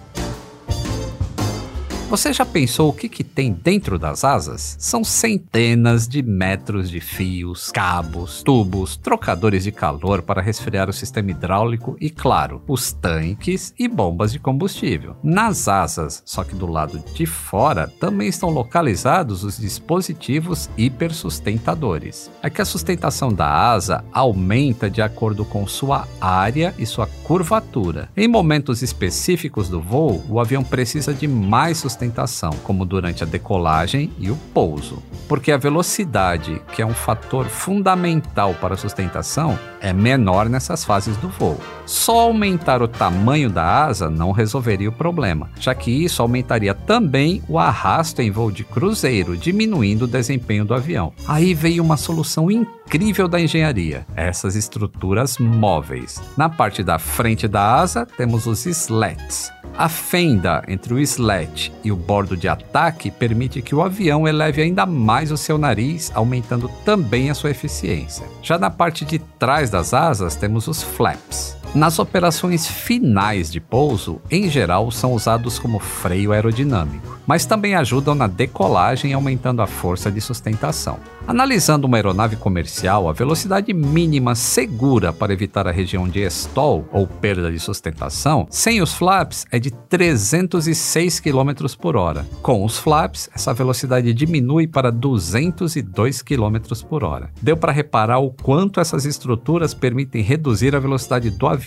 Você 2.07 2.31
já 2.31 2.45
pensou 2.45 2.89
o 2.89 2.93
que, 2.93 3.09
que 3.09 3.23
tem 3.23 3.51
dentro 3.51 3.97
das 3.97 4.23
asas? 4.23 4.75
São 4.79 5.03
centenas 5.03 6.07
de 6.07 6.21
metros 6.21 6.87
de 6.87 6.99
fios, 6.99 7.71
cabos, 7.71 8.43
tubos, 8.43 8.95
trocadores 8.95 9.63
de 9.63 9.71
calor 9.71 10.21
para 10.21 10.39
resfriar 10.39 10.87
o 10.87 10.93
sistema 10.93 11.31
hidráulico 11.31 11.97
e, 11.99 12.11
claro, 12.11 12.61
os 12.67 12.91
tanques 12.91 13.73
e 13.77 13.87
bombas 13.87 14.31
de 14.31 14.37
combustível. 14.37 15.15
Nas 15.23 15.67
asas, 15.67 16.21
só 16.23 16.43
que 16.43 16.53
do 16.53 16.67
lado 16.67 17.03
de 17.15 17.25
fora, 17.25 17.91
também 17.99 18.27
estão 18.27 18.51
localizados 18.51 19.43
os 19.43 19.57
dispositivos 19.57 20.69
hipersustentadores. 20.77 22.29
É 22.43 22.51
que 22.51 22.61
a 22.61 22.65
sustentação 22.65 23.33
da 23.33 23.49
asa 23.49 24.05
aumenta 24.13 24.91
de 24.91 25.01
acordo 25.01 25.43
com 25.43 25.65
sua 25.65 26.07
área 26.21 26.71
e 26.77 26.85
sua 26.85 27.07
curvatura. 27.23 28.09
Em 28.15 28.27
momentos 28.27 28.83
específicos 28.83 29.69
do 29.69 29.81
voo, 29.81 30.23
o 30.29 30.39
avião 30.39 30.63
precisa 30.63 31.11
de 31.11 31.27
mais 31.27 31.79
sustentação 31.79 31.94
sustentação, 31.95 32.51
como 32.63 32.85
durante 32.85 33.23
a 33.23 33.25
decolagem 33.25 34.11
e 34.19 34.29
o 34.29 34.35
pouso. 34.53 35.01
Porque 35.27 35.51
a 35.51 35.57
velocidade, 35.57 36.61
que 36.73 36.81
é 36.81 36.85
um 36.85 36.93
fator 36.93 37.45
fundamental 37.45 38.53
para 38.55 38.73
a 38.73 38.77
sustentação, 38.77 39.57
é 39.79 39.93
menor 39.93 40.49
nessas 40.49 40.83
fases 40.83 41.15
do 41.17 41.29
voo. 41.29 41.59
Só 41.85 42.21
aumentar 42.21 42.81
o 42.81 42.87
tamanho 42.87 43.49
da 43.49 43.85
asa 43.85 44.09
não 44.09 44.31
resolveria 44.31 44.89
o 44.89 44.91
problema, 44.91 45.49
já 45.59 45.73
que 45.73 45.91
isso 45.91 46.21
aumentaria 46.21 46.73
também 46.73 47.41
o 47.47 47.57
arrasto 47.57 48.21
em 48.21 48.31
voo 48.31 48.51
de 48.51 48.63
cruzeiro, 48.63 49.37
diminuindo 49.37 50.05
o 50.05 50.07
desempenho 50.07 50.65
do 50.65 50.73
avião. 50.73 51.13
Aí 51.27 51.53
veio 51.53 51.83
uma 51.83 51.97
solução 51.97 52.49
incrível 52.49 53.27
da 53.27 53.39
engenharia: 53.39 54.05
essas 54.15 54.55
estruturas 54.55 55.37
móveis. 55.37 56.21
Na 56.35 56.49
parte 56.49 56.83
da 56.83 56.97
frente 56.97 57.47
da 57.47 57.75
asa, 57.75 58.05
temos 58.05 58.47
os 58.47 58.65
slats, 58.65 59.51
a 59.77 59.89
fenda 59.89 60.63
entre 60.67 60.93
o 60.93 60.99
slat 60.99 61.71
e 61.83 61.91
o 61.91 61.95
bordo 61.95 62.37
de 62.37 62.47
ataque 62.47 63.11
permite 63.11 63.61
que 63.61 63.75
o 63.75 63.81
avião 63.81 64.27
eleve 64.27 64.61
ainda 64.61 64.85
mais 64.85 65.31
o 65.31 65.37
seu 65.37 65.57
nariz, 65.57 66.11
aumentando 66.15 66.69
também 66.85 67.29
a 67.29 67.33
sua 67.33 67.51
eficiência. 67.51 68.25
Já 68.41 68.57
na 68.57 68.69
parte 68.69 69.03
de 69.03 69.19
trás 69.19 69.69
das 69.69 69.93
asas 69.93 70.35
temos 70.35 70.67
os 70.67 70.81
flaps. 70.81 71.57
Nas 71.75 71.99
operações 71.99 72.65
finais 72.65 73.51
de 73.51 73.59
pouso, 73.59 74.21
em 74.31 74.49
geral, 74.49 74.89
são 74.91 75.11
usados 75.11 75.59
como 75.59 75.77
freio 75.77 76.31
aerodinâmico, 76.31 77.19
mas 77.27 77.45
também 77.45 77.75
ajudam 77.75 78.15
na 78.15 78.27
decolagem, 78.27 79.11
aumentando 79.11 79.61
a 79.61 79.67
força 79.67 80.09
de 80.09 80.21
sustentação. 80.21 80.97
Analisando 81.27 81.85
uma 81.85 81.97
aeronave 81.97 82.37
comercial, 82.37 83.09
a 83.09 83.11
velocidade 83.11 83.73
mínima 83.73 84.35
segura 84.35 85.11
para 85.11 85.33
evitar 85.33 85.67
a 85.67 85.71
região 85.71 86.07
de 86.07 86.21
stall 86.27 86.87
ou 86.93 87.07
perda 87.07 87.51
de 87.51 87.59
sustentação, 87.59 88.47
sem 88.49 88.81
os 88.81 88.93
flaps, 88.93 89.45
é 89.51 89.59
de 89.59 89.71
306 89.71 91.19
km 91.19 91.65
por 91.77 91.97
hora. 91.97 92.25
Com 92.41 92.63
os 92.63 92.77
flaps, 92.77 93.29
essa 93.33 93.53
velocidade 93.53 94.13
diminui 94.13 94.65
para 94.65 94.91
202 94.91 96.21
km 96.21 96.57
por 96.87 97.03
hora. 97.03 97.31
Deu 97.41 97.57
para 97.57 97.73
reparar 97.73 98.19
o 98.19 98.31
quanto 98.31 98.79
essas 98.79 99.03
estruturas 99.03 99.73
permitem 99.73 100.21
reduzir 100.21 100.73
a 100.75 100.79
velocidade 100.79 101.31
do 101.31 101.47
avião 101.47 101.64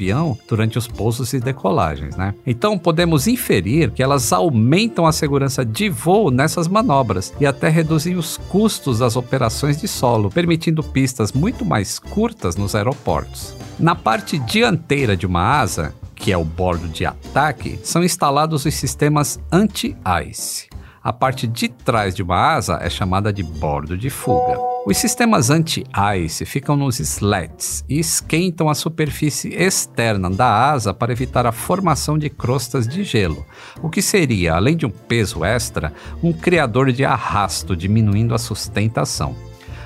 durante 0.49 0.79
os 0.79 0.87
pousos 0.87 1.33
e 1.33 1.41
decolagens, 1.41 2.17
né? 2.17 2.35
Então 2.47 2.79
podemos 2.79 3.27
inferir 3.27 3.91
que 3.91 4.03
elas 4.03 4.33
aumentam 4.33 5.07
a 5.07 5.13
segurança 5.13 5.65
de 5.65 5.89
voo 5.89 6.31
nessas 6.31 6.69
manobras 6.69 7.33
e 7.41 7.47
até 7.47 7.69
reduzem 7.69 8.17
os 8.17 8.37
custos 8.37 8.99
das 9.01 9.17
operações 9.17 9.81
de 9.81 9.89
solo, 9.89 10.31
permitindo 10.31 10.83
pistas 10.83 11.33
muito 11.33 11.65
mais 11.65 11.99
curtas 11.99 12.57
nos 12.57 12.75
aeroportos. 12.75 13.55
Na 13.79 13.95
parte 13.95 14.39
dianteira 14.39 15.17
de 15.17 15.27
uma 15.27 15.61
asa, 15.61 15.95
que 16.15 16.33
é 16.33 16.37
o 16.37 16.45
bordo 16.45 16.89
de 16.89 17.07
ataque, 17.07 17.79
são 17.83 18.03
instalados 18.03 18.65
os 18.65 18.75
sistemas 18.75 19.39
anti-ice. 19.53 20.69
A 21.03 21.13
parte 21.13 21.47
de 21.47 21.69
trás 21.69 22.15
de 22.15 22.23
uma 22.23 22.55
asa 22.55 22.79
é 22.83 22.91
chamada 22.91 23.33
de 23.33 23.43
bordo 23.43 23.97
de 23.97 24.11
fuga. 24.11 24.68
Os 24.89 24.97
sistemas 24.97 25.51
anti-ice 25.51 26.47
ficam 26.47 26.75
nos 26.75 26.99
slats 26.99 27.85
e 27.91 27.99
esquentam 27.99 28.71
a 28.71 28.75
superfície 28.75 29.55
externa 29.55 30.31
da 30.31 30.71
asa 30.71 30.95
para 30.95 31.13
evitar 31.13 31.45
a 31.45 31.53
formação 31.53 32.17
de 32.17 32.31
crostas 32.31 32.89
de 32.89 33.05
gelo, 33.05 33.45
o 33.83 33.91
que 33.91 34.01
seria, 34.01 34.55
além 34.55 34.79
de 34.79 34.87
um 34.87 34.91
peso 34.91 35.45
extra, 35.45 35.93
um 36.23 36.33
criador 36.33 36.91
de 36.91 37.05
arrasto, 37.05 37.77
diminuindo 37.77 38.35
a 38.35 38.39
sustentação. 38.39 39.37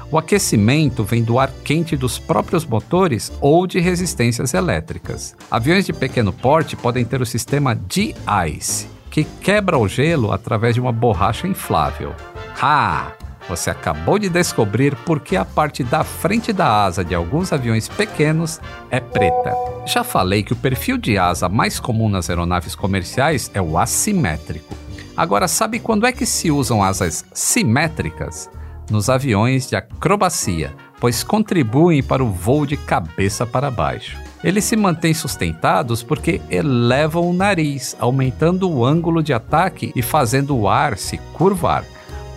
O 0.09 0.17
aquecimento 0.17 1.03
vem 1.03 1.25
do 1.25 1.37
ar 1.37 1.51
quente 1.65 1.97
dos 1.97 2.21
próprios 2.21 2.65
motores 2.65 3.33
ou 3.41 3.67
de 3.67 3.81
resistências 3.81 4.55
elétricas. 4.55 5.35
Aviões 5.51 5.85
de 5.85 5.93
pequeno 5.93 6.33
porte 6.33 6.77
podem 6.77 7.05
ter 7.05 7.21
o 7.21 7.27
sistema 7.27 7.75
de-ice, 7.75 8.87
que 9.11 9.25
quebra 9.25 9.77
o 9.77 9.89
gelo 9.89 10.31
através 10.31 10.77
de 10.77 10.81
uma 10.81 10.93
borracha 10.93 11.49
inflável. 11.49 12.15
Ha! 12.61 13.17
Você 13.49 13.71
acabou 13.71 14.19
de 14.19 14.29
descobrir 14.29 14.95
por 14.95 15.21
que 15.21 15.37
a 15.37 15.45
parte 15.45 15.83
da 15.83 16.05
frente 16.05 16.53
da 16.53 16.85
asa 16.85 17.05
de 17.05 17.15
alguns 17.15 17.53
aviões 17.53 17.89
pequenos 17.89 18.61
é 18.91 19.01
preta. 19.01 19.55
Já 19.87 20.05
falei 20.05 20.43
que 20.43 20.53
o 20.53 20.57
perfil 20.57 20.97
de 20.97 21.19
asa 21.19 21.49
mais 21.49 21.81
comum 21.81 22.09
nas 22.09 22.31
aeronaves 22.31 22.75
comerciais 22.75 23.51
é 23.53 23.61
o 23.61 23.77
assimétrico. 23.77 24.75
Agora, 25.17 25.49
sabe 25.49 25.79
quando 25.79 26.07
é 26.07 26.13
que 26.13 26.25
se 26.25 26.51
usam 26.51 26.83
asas 26.83 27.25
simétricas? 27.33 28.49
Nos 28.91 29.09
aviões 29.09 29.69
de 29.69 29.77
acrobacia, 29.77 30.75
pois 30.99 31.23
contribuem 31.23 32.03
para 32.03 32.25
o 32.25 32.31
voo 32.31 32.65
de 32.65 32.77
cabeça 32.77 33.47
para 33.47 33.71
baixo. 33.71 34.17
Eles 34.43 34.65
se 34.65 34.77
mantêm 34.77 35.15
sustentados 35.15 36.03
porque 36.03 36.41
elevam 36.51 37.29
o 37.29 37.33
nariz, 37.33 37.97
aumentando 38.01 38.71
o 38.71 38.85
ângulo 38.85 39.23
de 39.23 39.33
ataque 39.33 39.93
e 39.95 40.03
fazendo 40.03 40.57
o 40.57 40.69
ar 40.69 40.97
se 40.97 41.19
curvar. 41.33 41.85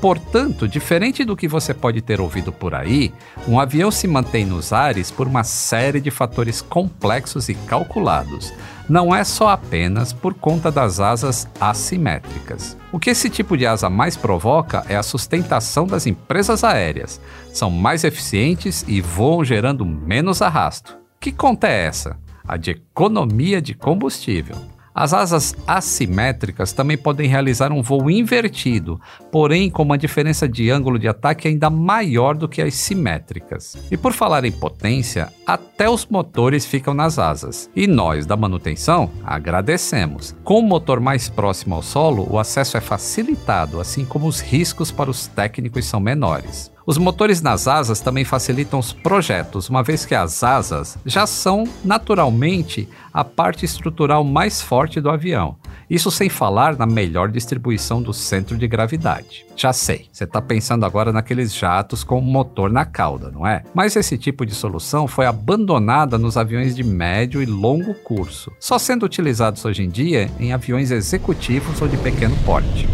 Portanto, 0.05 0.67
diferente 0.67 1.25
do 1.25 1.35
que 1.35 1.47
você 1.47 1.73
pode 1.73 1.99
ter 1.99 2.21
ouvido 2.21 2.51
por 2.51 2.75
aí, 2.75 3.11
um 3.47 3.59
avião 3.59 3.89
se 3.89 4.07
mantém 4.07 4.45
nos 4.45 4.71
ares 4.71 5.09
por 5.09 5.25
uma 5.25 5.43
série 5.43 5.99
de 5.99 6.11
fatores 6.11 6.61
complexos 6.61 7.49
e 7.49 7.55
calculados. 7.55 8.53
Não 8.87 9.15
é 9.15 9.23
só 9.23 9.49
apenas 9.49 10.13
por 10.13 10.35
conta 10.35 10.71
das 10.71 10.99
asas 10.99 11.47
assimétricas. 11.59 12.77
O 12.91 12.99
que 12.99 13.09
esse 13.09 13.31
tipo 13.31 13.57
de 13.57 13.65
asa 13.65 13.89
mais 13.89 14.15
provoca 14.15 14.85
é 14.87 14.95
a 14.95 15.01
sustentação 15.01 15.87
das 15.87 16.05
empresas 16.05 16.63
aéreas. 16.63 17.19
São 17.51 17.71
mais 17.71 18.03
eficientes 18.03 18.85
e 18.87 19.01
voam 19.01 19.43
gerando 19.43 19.83
menos 19.83 20.39
arrasto. 20.39 20.99
Que 21.19 21.31
conta 21.31 21.67
é 21.67 21.87
essa? 21.87 22.15
A 22.47 22.57
de 22.57 22.69
economia 22.69 23.59
de 23.59 23.73
combustível. 23.73 24.74
As 24.95 25.13
asas 25.13 25.53
assimétricas 25.67 26.71
também 26.71 26.97
podem 26.97 27.27
realizar 27.27 27.69
um 27.73 27.81
voo 27.81 28.09
invertido, 28.09 28.97
porém 29.29 29.69
com 29.69 29.83
uma 29.83 29.97
diferença 29.97 30.47
de 30.47 30.71
ângulo 30.71 30.97
de 30.97 31.05
ataque 31.05 31.49
ainda 31.49 31.69
maior 31.69 32.33
do 32.33 32.47
que 32.47 32.61
as 32.61 32.75
simétricas. 32.75 33.75
E 33.91 33.97
por 33.97 34.13
falar 34.13 34.45
em 34.45 34.53
potência, 34.53 35.33
até 35.45 35.89
os 35.89 36.05
motores 36.05 36.65
ficam 36.65 36.93
nas 36.93 37.19
asas. 37.19 37.69
E 37.75 37.87
nós, 37.87 38.25
da 38.25 38.37
manutenção, 38.37 39.11
agradecemos. 39.25 40.33
Com 40.45 40.59
o 40.59 40.63
motor 40.63 41.01
mais 41.01 41.27
próximo 41.27 41.75
ao 41.75 41.81
solo, 41.81 42.25
o 42.31 42.39
acesso 42.39 42.77
é 42.77 42.81
facilitado, 42.81 43.81
assim 43.81 44.05
como 44.05 44.27
os 44.27 44.39
riscos 44.39 44.91
para 44.91 45.11
os 45.11 45.27
técnicos 45.27 45.83
são 45.83 45.99
menores. 45.99 46.73
Os 46.87 46.99
motores 46.99 47.41
nas 47.41 47.67
asas 47.67 47.99
também 47.99 48.23
facilitam 48.23 48.77
os 48.79 48.93
projetos, 48.93 49.69
uma 49.69 49.81
vez 49.81 50.05
que 50.05 50.13
as 50.13 50.43
asas 50.43 50.99
já 51.03 51.25
são 51.25 51.63
naturalmente 51.83 52.87
a 53.11 53.23
parte 53.23 53.65
estrutural 53.65 54.23
mais 54.23 54.61
forte 54.61 55.01
do 55.01 55.09
avião. 55.09 55.55
Isso 55.89 56.11
sem 56.11 56.29
falar 56.29 56.77
na 56.77 56.85
melhor 56.85 57.29
distribuição 57.29 58.03
do 58.03 58.13
centro 58.13 58.55
de 58.55 58.67
gravidade. 58.67 59.45
Já 59.55 59.73
sei, 59.73 60.07
você 60.11 60.25
está 60.25 60.39
pensando 60.39 60.85
agora 60.85 61.11
naqueles 61.11 61.55
jatos 61.55 62.03
com 62.03 62.21
motor 62.21 62.71
na 62.71 62.85
cauda, 62.85 63.31
não 63.31 63.47
é? 63.47 63.63
Mas 63.73 63.95
esse 63.95 64.15
tipo 64.15 64.45
de 64.45 64.53
solução 64.53 65.07
foi 65.07 65.25
abandonada 65.25 66.19
nos 66.19 66.37
aviões 66.37 66.75
de 66.75 66.83
médio 66.83 67.41
e 67.41 67.47
longo 67.47 67.95
curso, 67.95 68.51
só 68.59 68.77
sendo 68.77 69.07
utilizados 69.07 69.65
hoje 69.65 69.81
em 69.81 69.89
dia 69.89 70.29
em 70.39 70.53
aviões 70.53 70.91
executivos 70.91 71.81
ou 71.81 71.87
de 71.87 71.97
pequeno 71.97 72.35
porte. 72.45 72.87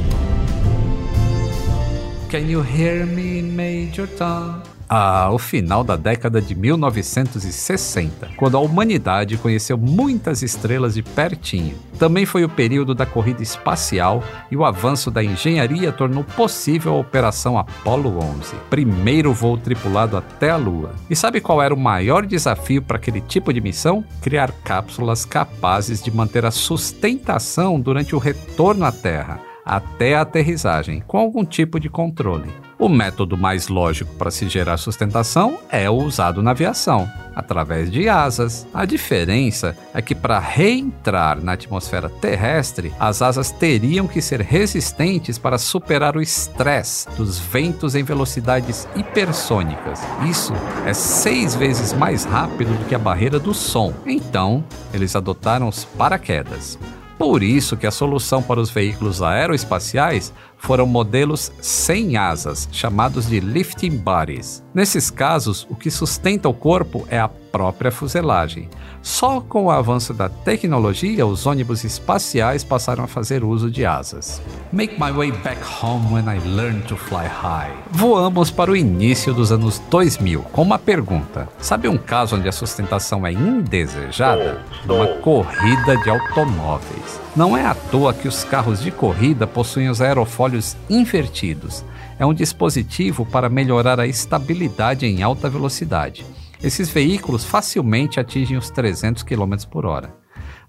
Can 2.32 2.50
you 2.50 2.64
hear 2.64 3.06
me, 3.06 3.42
Major 3.42 4.08
Tom? 4.08 4.62
Ah, 4.88 5.30
o 5.34 5.38
final 5.38 5.84
da 5.84 5.98
década 5.98 6.42
de 6.42 6.56
1960, 6.56 8.30
quando 8.38 8.56
a 8.56 8.62
humanidade 8.62 9.36
conheceu 9.36 9.78
muitas 9.78 10.42
estrelas 10.42 10.94
de 10.94 11.04
pertinho. 11.04 11.76
Também 12.00 12.26
foi 12.26 12.46
o 12.46 12.50
período 12.50 12.96
da 12.96 13.06
corrida 13.06 13.44
espacial 13.44 14.24
e 14.50 14.56
o 14.56 14.64
avanço 14.64 15.12
da 15.12 15.22
engenharia 15.22 15.92
tornou 15.92 16.24
possível 16.24 16.94
a 16.94 17.00
Operação 17.00 17.58
Apollo 17.58 18.18
11, 18.18 18.56
primeiro 18.70 19.34
voo 19.34 19.58
tripulado 19.58 20.16
até 20.16 20.52
a 20.52 20.58
Lua. 20.58 20.96
E 21.10 21.16
sabe 21.18 21.42
qual 21.42 21.62
era 21.62 21.74
o 21.74 21.78
maior 21.78 22.26
desafio 22.26 22.82
para 22.82 22.96
aquele 22.96 23.20
tipo 23.20 23.52
de 23.52 23.60
missão? 23.60 24.06
Criar 24.22 24.54
cápsulas 24.64 25.26
capazes 25.26 26.02
de 26.02 26.10
manter 26.12 26.46
a 26.46 26.52
sustentação 26.52 27.78
durante 27.78 28.16
o 28.16 28.20
retorno 28.20 28.86
à 28.86 28.92
Terra 28.94 29.51
até 29.66 30.16
a 30.16 30.22
aterrissagem, 30.22 31.04
com 31.08 31.18
algum 31.18 31.46
tipo 31.46 31.80
de 31.80 31.90
controle. 31.90 32.50
O 32.82 32.90
método 32.90 33.38
mais 33.38 33.68
lógico 33.68 34.16
para 34.16 34.32
se 34.32 34.50
gerar 34.50 34.78
sustentação 34.78 35.60
é 35.70 35.88
o 35.88 35.94
usado 35.94 36.42
na 36.42 36.50
aviação, 36.50 37.08
através 37.36 37.92
de 37.92 38.10
asas. 38.10 38.66
A 38.74 38.86
diferença 38.86 39.78
é 39.94 40.02
que 40.02 40.16
para 40.16 40.40
reentrar 40.40 41.40
na 41.44 41.52
atmosfera 41.52 42.10
terrestre, 42.10 42.92
as 43.00 43.22
asas 43.22 43.52
teriam 43.52 44.08
que 44.08 44.20
ser 44.20 44.42
resistentes 44.42 45.38
para 45.38 45.60
superar 45.60 46.18
o 46.18 46.22
estresse 46.24 47.08
dos 47.12 47.38
ventos 47.38 47.94
em 47.94 48.02
velocidades 48.02 48.88
hipersônicas. 48.96 50.02
Isso 50.28 50.54
é 50.84 50.94
seis 50.94 51.54
vezes 51.54 51.94
mais 51.94 52.24
rápido 52.24 52.76
do 52.80 52.86
que 52.86 52.96
a 52.96 53.00
barreira 53.00 53.38
do 53.38 53.54
som. 53.54 53.94
Então, 54.08 54.64
eles 54.92 55.16
adotaram 55.16 55.68
os 55.68 55.86
paraquedas. 55.86 56.80
Por 57.22 57.44
isso 57.44 57.78
que 57.78 57.86
a 57.86 57.92
solução 57.92 58.42
para 58.42 58.60
os 58.60 58.72
veículos 58.72 59.22
aeroespaciais 59.22 60.34
foram 60.62 60.86
modelos 60.86 61.52
sem 61.60 62.18
asas, 62.18 62.70
chamados 62.72 63.28
de 63.28 63.40
lifting 63.40 63.98
bodies. 63.98 64.64
Nesses 64.74 65.10
casos, 65.10 65.66
o 65.70 65.76
que 65.76 65.90
sustenta 65.90 66.48
o 66.48 66.54
corpo 66.54 67.06
é 67.10 67.20
a 67.20 67.28
própria 67.28 67.92
fuselagem. 67.92 68.70
Só 69.02 69.42
com 69.42 69.66
o 69.66 69.72
avanço 69.72 70.14
da 70.14 70.30
tecnologia, 70.30 71.26
os 71.26 71.48
ônibus 71.48 71.84
espaciais 71.84 72.64
passaram 72.64 73.04
a 73.04 73.08
fazer 73.08 73.44
uso 73.44 73.70
de 73.70 73.84
asas. 73.84 74.40
Make 74.72 74.94
my 75.00 75.12
way 75.12 75.32
back 75.32 75.60
home 75.82 76.14
when 76.14 76.26
I 76.26 76.40
learned 76.48 76.88
to 76.88 76.96
fly 76.96 77.26
high. 77.26 77.74
Voamos 77.90 78.52
para 78.52 78.72
o 78.72 78.76
início 78.76 79.34
dos 79.34 79.52
anos 79.52 79.82
2000 79.90 80.44
com 80.52 80.62
uma 80.62 80.78
pergunta: 80.78 81.50
sabe 81.60 81.88
um 81.88 81.98
caso 81.98 82.36
onde 82.36 82.48
a 82.48 82.52
sustentação 82.52 83.26
é 83.26 83.34
indesejada? 83.34 84.64
Numa 84.86 85.08
corrida 85.08 85.98
de 85.98 86.10
automóveis. 86.10 87.20
Não 87.36 87.56
é 87.56 87.66
à 87.66 87.74
toa 87.74 88.14
que 88.14 88.28
os 88.28 88.44
carros 88.44 88.82
de 88.82 88.92
corrida 88.92 89.48
possuem 89.48 89.90
os 89.90 90.02
aerofólios 90.02 90.51
invertidos. 90.90 91.84
É 92.20 92.26
um 92.26 92.34
dispositivo 92.34 93.26
para 93.26 93.50
melhorar 93.50 94.00
a 94.00 94.08
estabilidade 94.08 95.06
em 95.06 95.24
alta 95.24 95.50
velocidade. 95.50 96.26
Esses 96.64 96.90
veículos 96.90 97.44
facilmente 97.44 98.20
atingem 98.20 98.58
os 98.58 98.70
300 98.70 99.24
km 99.24 99.56
por 99.70 99.86
hora. 99.86 100.14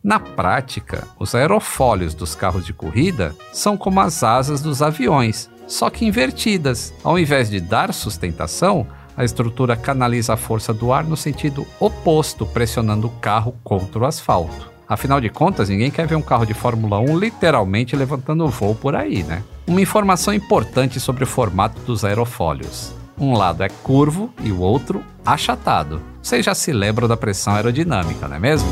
Na 0.02 0.18
prática, 0.18 1.06
os 1.18 1.34
aerofólios 1.34 2.14
dos 2.14 2.34
carros 2.34 2.66
de 2.66 2.72
corrida 2.72 3.34
são 3.52 3.76
como 3.76 4.00
as 4.00 4.24
asas 4.24 4.60
dos 4.60 4.82
aviões, 4.82 5.48
só 5.66 5.90
que 5.90 6.04
invertidas. 6.04 6.92
Ao 7.04 7.18
invés 7.18 7.48
de 7.48 7.60
dar 7.60 7.92
sustentação, 7.92 8.86
a 9.16 9.24
estrutura 9.24 9.76
canaliza 9.76 10.34
a 10.34 10.36
força 10.36 10.72
do 10.72 10.92
ar 10.92 11.04
no 11.04 11.16
sentido 11.16 11.66
oposto, 11.78 12.46
pressionando 12.46 13.06
o 13.06 13.10
carro 13.20 13.54
contra 13.62 14.00
o 14.00 14.06
asfalto. 14.06 14.72
Afinal 14.88 15.20
de 15.20 15.28
contas, 15.28 15.68
ninguém 15.68 15.90
quer 15.90 16.06
ver 16.06 16.16
um 16.16 16.22
carro 16.22 16.44
de 16.44 16.54
Fórmula 16.54 16.98
1 16.98 17.18
literalmente 17.18 17.94
levantando 17.94 18.48
voo 18.48 18.74
por 18.74 18.96
aí, 18.96 19.22
né? 19.22 19.42
Uma 19.66 19.80
informação 19.80 20.34
importante 20.34 20.98
sobre 20.98 21.22
o 21.22 21.26
formato 21.26 21.80
dos 21.82 22.04
aerofólios. 22.04 22.92
Um 23.18 23.34
lado 23.34 23.62
é 23.62 23.68
curvo 23.68 24.32
e 24.42 24.50
o 24.50 24.58
outro 24.58 25.04
achatado. 25.24 26.02
Vocês 26.20 26.44
já 26.44 26.54
se 26.54 26.72
lembram 26.72 27.06
da 27.06 27.16
pressão 27.16 27.54
aerodinâmica, 27.54 28.26
não 28.26 28.36
é 28.36 28.40
mesmo? 28.40 28.68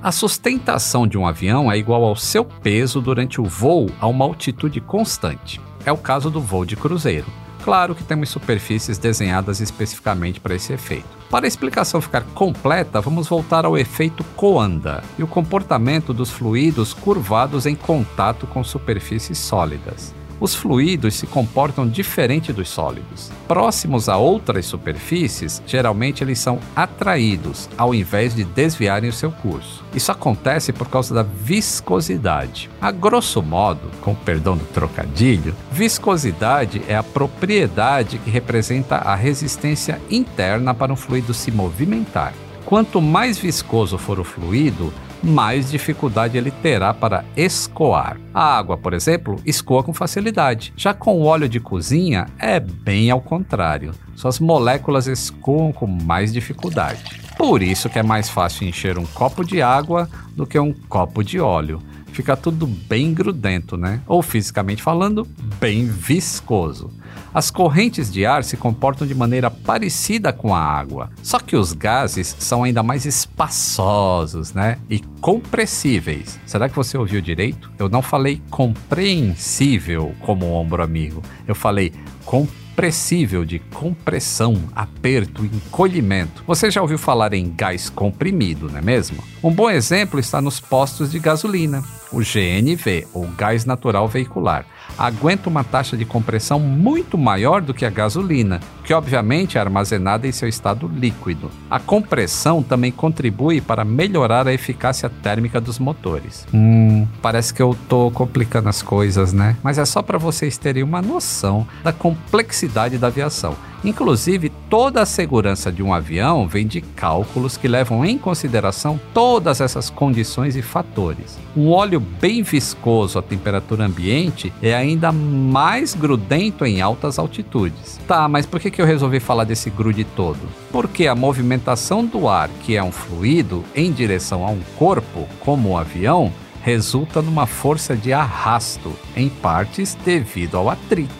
A 0.00 0.12
sustentação 0.12 1.06
de 1.06 1.18
um 1.18 1.26
avião 1.26 1.70
é 1.70 1.76
igual 1.76 2.04
ao 2.04 2.16
seu 2.16 2.44
peso 2.44 3.00
durante 3.00 3.40
o 3.40 3.44
voo 3.44 3.90
a 4.00 4.06
uma 4.06 4.24
altitude 4.24 4.80
constante. 4.80 5.60
É 5.84 5.90
o 5.90 5.98
caso 5.98 6.30
do 6.30 6.40
voo 6.40 6.64
de 6.64 6.76
cruzeiro. 6.76 7.26
Claro 7.64 7.94
que 7.94 8.02
temos 8.02 8.30
superfícies 8.30 8.98
desenhadas 8.98 9.60
especificamente 9.60 10.40
para 10.40 10.54
esse 10.54 10.72
efeito. 10.72 11.08
Para 11.30 11.46
a 11.46 11.48
explicação 11.48 12.00
ficar 12.00 12.24
completa, 12.34 13.00
vamos 13.00 13.28
voltar 13.28 13.64
ao 13.64 13.76
efeito 13.76 14.24
Coanda 14.36 15.02
e 15.18 15.22
o 15.22 15.26
comportamento 15.26 16.12
dos 16.12 16.30
fluidos 16.30 16.92
curvados 16.92 17.66
em 17.66 17.74
contato 17.74 18.46
com 18.46 18.64
superfícies 18.64 19.38
sólidas 19.38 20.19
os 20.40 20.54
fluidos 20.54 21.14
se 21.14 21.26
comportam 21.26 21.86
diferente 21.86 22.52
dos 22.52 22.68
sólidos. 22.68 23.30
Próximos 23.46 24.08
a 24.08 24.16
outras 24.16 24.66
superfícies, 24.66 25.62
geralmente 25.66 26.24
eles 26.24 26.38
são 26.38 26.58
atraídos, 26.74 27.68
ao 27.76 27.94
invés 27.94 28.34
de 28.34 28.42
desviarem 28.42 29.10
o 29.10 29.12
seu 29.12 29.30
curso. 29.30 29.84
Isso 29.94 30.10
acontece 30.10 30.72
por 30.72 30.88
causa 30.88 31.14
da 31.14 31.22
viscosidade. 31.22 32.70
A 32.80 32.90
grosso 32.90 33.42
modo, 33.42 33.90
com 34.00 34.14
perdão 34.14 34.56
do 34.56 34.64
trocadilho, 34.64 35.54
viscosidade 35.70 36.82
é 36.88 36.96
a 36.96 37.02
propriedade 37.02 38.18
que 38.18 38.30
representa 38.30 38.96
a 38.96 39.14
resistência 39.14 40.00
interna 40.10 40.72
para 40.72 40.92
um 40.92 40.96
fluido 40.96 41.34
se 41.34 41.50
movimentar. 41.50 42.32
Quanto 42.64 43.02
mais 43.02 43.36
viscoso 43.38 43.98
for 43.98 44.20
o 44.20 44.24
fluido, 44.24 44.92
mais 45.22 45.70
dificuldade 45.70 46.36
ele 46.36 46.50
terá 46.50 46.94
para 46.94 47.24
escoar. 47.36 48.18
A 48.32 48.56
água, 48.56 48.76
por 48.76 48.92
exemplo, 48.92 49.40
escoa 49.44 49.82
com 49.82 49.92
facilidade. 49.92 50.72
Já 50.76 50.94
com 50.94 51.16
o 51.18 51.24
óleo 51.24 51.48
de 51.48 51.60
cozinha, 51.60 52.26
é 52.38 52.58
bem 52.60 53.10
ao 53.10 53.20
contrário. 53.20 53.92
Suas 54.14 54.38
moléculas 54.38 55.06
escoam 55.06 55.72
com 55.72 55.86
mais 55.86 56.32
dificuldade. 56.32 57.20
Por 57.36 57.62
isso 57.62 57.88
que 57.88 57.98
é 57.98 58.02
mais 58.02 58.28
fácil 58.28 58.68
encher 58.68 58.98
um 58.98 59.06
copo 59.06 59.44
de 59.44 59.62
água 59.62 60.08
do 60.36 60.46
que 60.46 60.58
um 60.58 60.72
copo 60.72 61.24
de 61.24 61.40
óleo. 61.40 61.80
Fica 62.12 62.36
tudo 62.36 62.66
bem 62.66 63.14
grudento, 63.14 63.76
né? 63.76 64.00
Ou 64.06 64.22
fisicamente 64.22 64.82
falando, 64.82 65.26
bem 65.58 65.86
viscoso. 65.86 66.90
As 67.32 67.50
correntes 67.50 68.12
de 68.12 68.26
ar 68.26 68.42
se 68.42 68.56
comportam 68.56 69.06
de 69.06 69.14
maneira 69.14 69.50
parecida 69.50 70.32
com 70.32 70.54
a 70.54 70.60
água, 70.60 71.10
só 71.22 71.38
que 71.38 71.56
os 71.56 71.72
gases 71.72 72.34
são 72.38 72.64
ainda 72.64 72.82
mais 72.82 73.04
espaçosos, 73.06 74.52
né? 74.52 74.78
E 74.88 74.98
compressíveis. 75.20 76.40
Será 76.44 76.68
que 76.68 76.74
você 76.74 76.98
ouviu 76.98 77.20
direito? 77.20 77.70
Eu 77.78 77.88
não 77.88 78.02
falei 78.02 78.42
compreensível 78.50 80.14
como 80.20 80.52
ombro 80.52 80.82
amigo. 80.82 81.22
Eu 81.46 81.54
falei 81.54 81.92
compressível 82.24 82.59
inexpressível 82.70 83.44
de 83.44 83.58
compressão, 83.58 84.56
aperto 84.74 85.44
encolhimento. 85.44 86.42
Você 86.46 86.70
já 86.70 86.80
ouviu 86.80 86.98
falar 86.98 87.34
em 87.34 87.52
gás 87.54 87.90
comprimido, 87.90 88.70
não 88.70 88.78
é 88.78 88.82
mesmo? 88.82 89.22
Um 89.42 89.52
bom 89.52 89.68
exemplo 89.68 90.20
está 90.20 90.40
nos 90.40 90.60
postos 90.60 91.10
de 91.10 91.18
gasolina. 91.18 91.82
O 92.12 92.20
GNV, 92.20 93.06
ou 93.12 93.26
gás 93.28 93.64
natural 93.64 94.08
veicular, 94.08 94.64
aguenta 95.00 95.48
uma 95.48 95.64
taxa 95.64 95.96
de 95.96 96.04
compressão 96.04 96.60
muito 96.60 97.16
maior 97.16 97.62
do 97.62 97.72
que 97.72 97.86
a 97.86 97.90
gasolina, 97.90 98.60
que 98.84 98.92
obviamente 98.92 99.56
é 99.56 99.60
armazenada 99.60 100.28
em 100.28 100.32
seu 100.32 100.46
estado 100.46 100.86
líquido. 100.94 101.50
A 101.70 101.80
compressão 101.80 102.62
também 102.62 102.92
contribui 102.92 103.62
para 103.62 103.82
melhorar 103.82 104.46
a 104.46 104.52
eficácia 104.52 105.08
térmica 105.08 105.58
dos 105.58 105.78
motores. 105.78 106.46
Hum, 106.52 107.06
parece 107.22 107.54
que 107.54 107.62
eu 107.62 107.74
tô 107.88 108.10
complicando 108.10 108.68
as 108.68 108.82
coisas, 108.82 109.32
né? 109.32 109.56
Mas 109.62 109.78
é 109.78 109.86
só 109.86 110.02
para 110.02 110.18
vocês 110.18 110.58
terem 110.58 110.82
uma 110.82 111.00
noção 111.00 111.66
da 111.82 111.94
complexidade 111.94 112.98
da 112.98 113.06
aviação. 113.06 113.56
Inclusive, 113.84 114.50
toda 114.68 115.02
a 115.02 115.06
segurança 115.06 115.72
de 115.72 115.82
um 115.82 115.94
avião 115.94 116.46
vem 116.46 116.66
de 116.66 116.80
cálculos 116.80 117.56
que 117.56 117.66
levam 117.66 118.04
em 118.04 118.18
consideração 118.18 119.00
todas 119.14 119.60
essas 119.60 119.88
condições 119.88 120.54
e 120.54 120.62
fatores. 120.62 121.38
Um 121.56 121.70
óleo 121.70 121.98
bem 121.98 122.42
viscoso 122.42 123.18
à 123.18 123.22
temperatura 123.22 123.86
ambiente 123.86 124.52
é 124.62 124.74
ainda 124.74 125.10
mais 125.10 125.94
grudento 125.94 126.66
em 126.66 126.80
altas 126.80 127.18
altitudes. 127.18 127.98
Tá, 128.06 128.28
mas 128.28 128.44
por 128.44 128.60
que, 128.60 128.80
eu 128.80 128.86
resolvi 128.86 129.18
falar 129.18 129.44
desse 129.44 129.70
grude 129.70 130.04
todo? 130.04 130.40
Porque 130.70 131.06
a 131.06 131.14
movimentação 131.14 132.04
do 132.04 132.28
ar, 132.28 132.50
que 132.62 132.76
é 132.76 132.82
um 132.82 132.92
fluido, 132.92 133.64
em 133.74 133.90
direção 133.90 134.46
a 134.46 134.50
um 134.50 134.60
corpo, 134.78 135.26
como 135.40 135.70
um 135.70 135.76
avião, 135.76 136.32
resulta 136.62 137.22
numa 137.22 137.46
força 137.46 137.96
de 137.96 138.12
arrasto, 138.12 138.92
em 139.16 139.28
partes 139.28 139.96
devido 140.04 140.56
ao 140.56 140.68
atrito. 140.68 141.19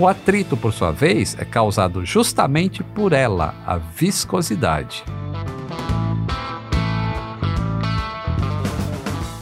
O 0.00 0.08
atrito, 0.08 0.56
por 0.56 0.72
sua 0.72 0.90
vez, 0.92 1.36
é 1.38 1.44
causado 1.44 2.06
justamente 2.06 2.82
por 2.82 3.12
ela, 3.12 3.54
a 3.66 3.76
viscosidade. 3.76 5.04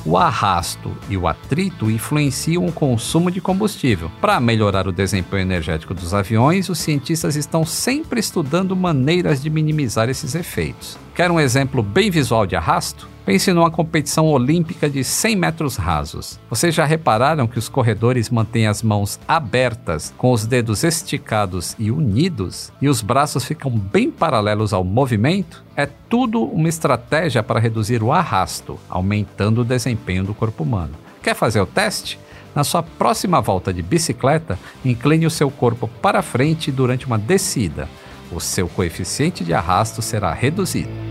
O 0.04 0.16
arrasto 0.16 0.96
e 1.08 1.16
o 1.16 1.28
atrito 1.28 1.88
influenciam 1.88 2.66
o 2.66 2.72
consumo 2.72 3.30
de 3.30 3.40
combustível. 3.40 4.10
Para 4.20 4.40
melhorar 4.40 4.88
o 4.88 4.92
desempenho 4.92 5.42
energético 5.42 5.94
dos 5.94 6.12
aviões, 6.12 6.68
os 6.68 6.80
cientistas 6.80 7.36
estão 7.36 7.64
sempre 7.64 8.18
estudando 8.18 8.74
maneiras 8.74 9.40
de 9.40 9.48
minimizar 9.48 10.08
esses 10.08 10.34
efeitos. 10.34 10.98
Quer 11.18 11.32
um 11.32 11.40
exemplo 11.40 11.82
bem 11.82 12.12
visual 12.12 12.46
de 12.46 12.54
arrasto? 12.54 13.08
Pense 13.26 13.52
numa 13.52 13.72
competição 13.72 14.26
olímpica 14.26 14.88
de 14.88 15.02
100 15.02 15.34
metros 15.34 15.74
rasos. 15.74 16.38
Vocês 16.48 16.72
já 16.72 16.84
repararam 16.84 17.48
que 17.48 17.58
os 17.58 17.68
corredores 17.68 18.30
mantêm 18.30 18.68
as 18.68 18.84
mãos 18.84 19.18
abertas, 19.26 20.14
com 20.16 20.30
os 20.30 20.46
dedos 20.46 20.84
esticados 20.84 21.74
e 21.76 21.90
unidos, 21.90 22.72
e 22.80 22.88
os 22.88 23.02
braços 23.02 23.44
ficam 23.44 23.68
bem 23.68 24.12
paralelos 24.12 24.72
ao 24.72 24.84
movimento? 24.84 25.64
É 25.74 25.86
tudo 25.86 26.40
uma 26.40 26.68
estratégia 26.68 27.42
para 27.42 27.58
reduzir 27.58 28.00
o 28.00 28.12
arrasto, 28.12 28.78
aumentando 28.88 29.62
o 29.62 29.64
desempenho 29.64 30.22
do 30.22 30.34
corpo 30.34 30.62
humano. 30.62 30.94
Quer 31.20 31.34
fazer 31.34 31.60
o 31.60 31.66
teste? 31.66 32.16
Na 32.54 32.62
sua 32.62 32.84
próxima 32.84 33.40
volta 33.40 33.74
de 33.74 33.82
bicicleta, 33.82 34.56
incline 34.84 35.26
o 35.26 35.30
seu 35.30 35.50
corpo 35.50 35.88
para 36.00 36.22
frente 36.22 36.70
durante 36.70 37.08
uma 37.08 37.18
descida. 37.18 37.88
O 38.30 38.38
seu 38.38 38.68
coeficiente 38.68 39.42
de 39.42 39.52
arrasto 39.52 40.00
será 40.00 40.32
reduzido. 40.32 41.07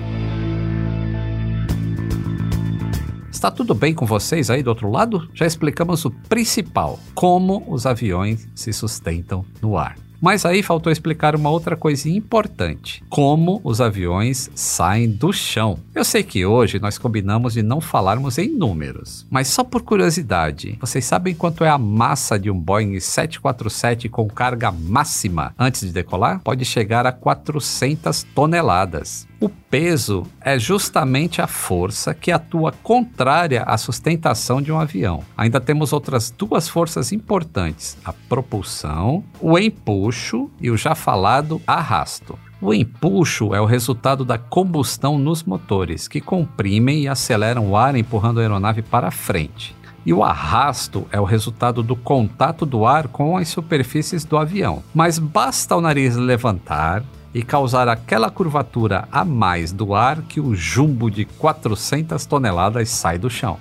Está 3.38 3.52
tudo 3.52 3.76
bem 3.76 3.94
com 3.94 4.04
vocês 4.04 4.50
aí 4.50 4.64
do 4.64 4.72
outro 4.72 4.90
lado? 4.90 5.30
Já 5.32 5.46
explicamos 5.46 6.04
o 6.06 6.10
principal: 6.10 7.00
como 7.14 7.64
os 7.68 7.86
aviões 7.86 8.48
se 8.56 8.74
sustentam 8.74 9.46
no 9.62 9.78
ar. 9.78 9.96
Mas 10.20 10.44
aí 10.44 10.64
faltou 10.64 10.92
explicar 10.92 11.36
uma 11.36 11.52
outra 11.52 11.76
coisinha 11.76 12.18
importante: 12.18 13.04
como 13.08 13.62
os 13.64 13.80
aviões 13.80 14.50
saem 14.56 15.08
do 15.08 15.32
chão. 15.32 15.78
Eu 15.94 16.04
sei 16.04 16.24
que 16.24 16.48
hoje 16.48 16.80
nós 16.80 16.98
combinamos 16.98 17.54
de 17.54 17.62
não 17.62 17.80
falarmos 17.80 18.40
em 18.40 18.50
números, 18.50 19.28
mas 19.30 19.50
só 19.50 19.64
por 19.64 19.84
curiosidade, 19.84 20.76
vocês 20.82 21.06
sabem 21.06 21.36
quanto 21.36 21.64
é 21.64 21.70
a 21.70 21.78
massa 21.78 22.40
de 22.40 22.50
um 22.50 22.60
Boeing 22.60 23.00
747 23.00 24.10
com 24.10 24.28
carga 24.28 24.72
máxima 24.72 25.54
antes 25.60 25.82
de 25.82 25.92
decolar? 25.92 26.42
Pode 26.44 26.66
chegar 26.66 27.06
a 27.06 27.12
400 27.12 28.24
toneladas. 28.34 29.27
O 29.40 29.50
peso 29.50 30.24
é 30.42 30.58
justamente 30.58 31.44
a 31.44 31.48
força 31.48 32.12
que 32.12 32.32
atua 32.32 32.72
contrária 32.72 33.62
à 33.62 33.78
sustentação 33.78 34.60
de 34.60 34.72
um 34.72 34.80
avião. 34.80 35.24
Ainda 35.38 35.62
temos 35.62 35.94
outras 35.94 36.32
duas 36.32 36.68
forças 36.68 37.12
importantes: 37.12 37.98
a 38.04 38.12
propulsão, 38.12 39.24
o 39.40 39.60
empuxo 39.60 40.50
e 40.60 40.72
o 40.72 40.78
já 40.78 40.96
falado 40.96 41.62
arrasto. 41.68 42.38
O 42.60 42.74
empuxo 42.74 43.54
é 43.54 43.62
o 43.62 43.66
resultado 43.66 44.26
da 44.26 44.40
combustão 44.40 45.20
nos 45.20 45.44
motores, 45.44 46.08
que 46.08 46.20
comprimem 46.20 47.04
e 47.04 47.08
aceleram 47.08 47.70
o 47.70 47.78
ar 47.78 47.96
empurrando 47.96 48.40
a 48.40 48.42
aeronave 48.42 48.82
para 48.82 49.12
frente. 49.12 49.76
E 50.04 50.12
o 50.12 50.24
arrasto 50.24 51.06
é 51.12 51.20
o 51.20 51.26
resultado 51.26 51.84
do 51.84 51.96
contato 51.96 52.66
do 52.66 52.88
ar 52.88 53.10
com 53.10 53.38
as 53.38 53.50
superfícies 53.50 54.26
do 54.26 54.38
avião. 54.38 54.82
Mas 54.96 55.20
basta 55.20 55.76
o 55.76 55.82
nariz 55.82 56.16
levantar, 56.16 57.04
e 57.38 57.44
causar 57.44 57.88
aquela 57.88 58.32
curvatura 58.32 59.08
a 59.12 59.24
mais 59.24 59.72
do 59.72 59.94
ar 59.94 60.24
que 60.24 60.40
o 60.40 60.56
jumbo 60.56 61.08
de 61.12 61.24
400 61.24 62.26
toneladas 62.26 62.90
sai 62.90 63.20
do 63.20 63.30
chão. 63.30 63.60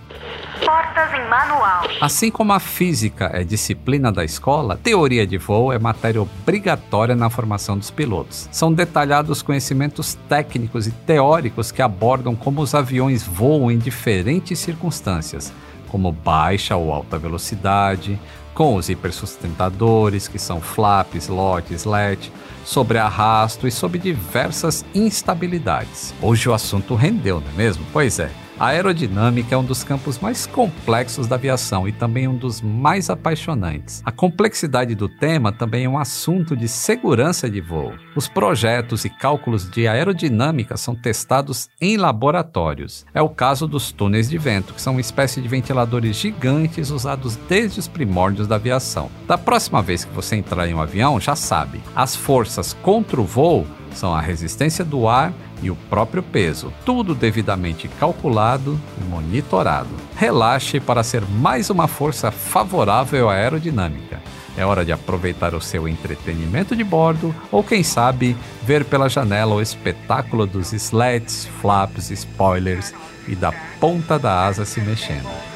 Portas 0.64 1.12
em 1.12 1.28
manual. 1.28 1.84
Assim 2.00 2.30
como 2.30 2.54
a 2.54 2.58
física 2.58 3.30
é 3.34 3.44
disciplina 3.44 4.10
da 4.10 4.24
escola, 4.24 4.80
teoria 4.82 5.26
de 5.26 5.36
voo 5.36 5.70
é 5.70 5.78
matéria 5.78 6.22
obrigatória 6.22 7.14
na 7.14 7.28
formação 7.28 7.76
dos 7.76 7.90
pilotos. 7.90 8.48
São 8.50 8.72
detalhados 8.72 9.42
conhecimentos 9.42 10.14
técnicos 10.26 10.86
e 10.86 10.90
teóricos 10.90 11.70
que 11.70 11.82
abordam 11.82 12.34
como 12.34 12.62
os 12.62 12.74
aviões 12.74 13.24
voam 13.24 13.70
em 13.70 13.76
diferentes 13.76 14.58
circunstâncias, 14.58 15.52
como 15.88 16.10
baixa 16.10 16.76
ou 16.76 16.94
alta 16.94 17.18
velocidade, 17.18 18.18
com 18.54 18.74
os 18.74 18.88
hipersustentadores, 18.88 20.28
que 20.28 20.38
são 20.38 20.62
flaps, 20.62 21.24
slots, 21.24 21.72
slat, 21.72 22.32
sobre 22.66 22.98
arrasto 22.98 23.66
e 23.66 23.70
sobre 23.70 23.98
diversas 23.98 24.84
instabilidades. 24.94 26.12
Hoje 26.20 26.48
o 26.48 26.52
assunto 26.52 26.94
rendeu, 26.94 27.40
não 27.40 27.48
é 27.48 27.54
mesmo? 27.54 27.86
Pois 27.92 28.18
é. 28.18 28.30
A 28.58 28.68
aerodinâmica 28.68 29.54
é 29.54 29.58
um 29.58 29.64
dos 29.64 29.84
campos 29.84 30.18
mais 30.18 30.46
complexos 30.46 31.26
da 31.26 31.36
aviação 31.36 31.86
e 31.86 31.92
também 31.92 32.26
um 32.26 32.34
dos 32.34 32.62
mais 32.62 33.10
apaixonantes. 33.10 34.00
A 34.02 34.10
complexidade 34.10 34.94
do 34.94 35.10
tema 35.10 35.52
também 35.52 35.84
é 35.84 35.88
um 35.88 35.98
assunto 35.98 36.56
de 36.56 36.66
segurança 36.66 37.50
de 37.50 37.60
voo. 37.60 37.92
Os 38.14 38.28
projetos 38.28 39.04
e 39.04 39.10
cálculos 39.10 39.70
de 39.70 39.86
aerodinâmica 39.86 40.78
são 40.78 40.94
testados 40.94 41.68
em 41.78 41.98
laboratórios. 41.98 43.04
É 43.12 43.20
o 43.20 43.28
caso 43.28 43.68
dos 43.68 43.92
túneis 43.92 44.30
de 44.30 44.38
vento, 44.38 44.72
que 44.72 44.80
são 44.80 44.94
uma 44.94 45.02
espécie 45.02 45.42
de 45.42 45.48
ventiladores 45.48 46.16
gigantes 46.16 46.88
usados 46.88 47.36
desde 47.36 47.78
os 47.78 47.88
primórdios 47.88 48.48
da 48.48 48.54
aviação. 48.54 49.10
Da 49.28 49.36
próxima 49.36 49.82
vez 49.82 50.02
que 50.02 50.14
você 50.14 50.34
entrar 50.34 50.66
em 50.66 50.72
um 50.72 50.80
avião, 50.80 51.20
já 51.20 51.36
sabe, 51.36 51.82
as 51.94 52.16
forças 52.16 52.72
contra 52.72 53.20
o 53.20 53.24
voo 53.24 53.66
são 53.96 54.14
a 54.14 54.20
resistência 54.20 54.84
do 54.84 55.08
ar 55.08 55.32
e 55.62 55.70
o 55.70 55.76
próprio 55.88 56.22
peso, 56.22 56.72
tudo 56.84 57.14
devidamente 57.14 57.88
calculado 57.88 58.78
e 59.00 59.04
monitorado. 59.04 59.90
Relaxe 60.16 60.80
para 60.80 61.02
ser 61.02 61.22
mais 61.22 61.70
uma 61.70 61.88
força 61.88 62.30
favorável 62.30 63.28
à 63.30 63.34
aerodinâmica. 63.34 64.20
É 64.56 64.64
hora 64.64 64.84
de 64.84 64.92
aproveitar 64.92 65.54
o 65.54 65.60
seu 65.60 65.86
entretenimento 65.86 66.74
de 66.74 66.82
bordo 66.82 67.34
ou, 67.52 67.62
quem 67.62 67.82
sabe, 67.82 68.34
ver 68.62 68.84
pela 68.84 69.08
janela 69.08 69.54
o 69.54 69.60
espetáculo 69.60 70.46
dos 70.46 70.72
slats, 70.72 71.46
flaps, 71.60 72.10
spoilers 72.10 72.94
e 73.28 73.34
da 73.34 73.52
ponta 73.78 74.18
da 74.18 74.46
asa 74.46 74.64
se 74.64 74.80
mexendo. 74.80 75.55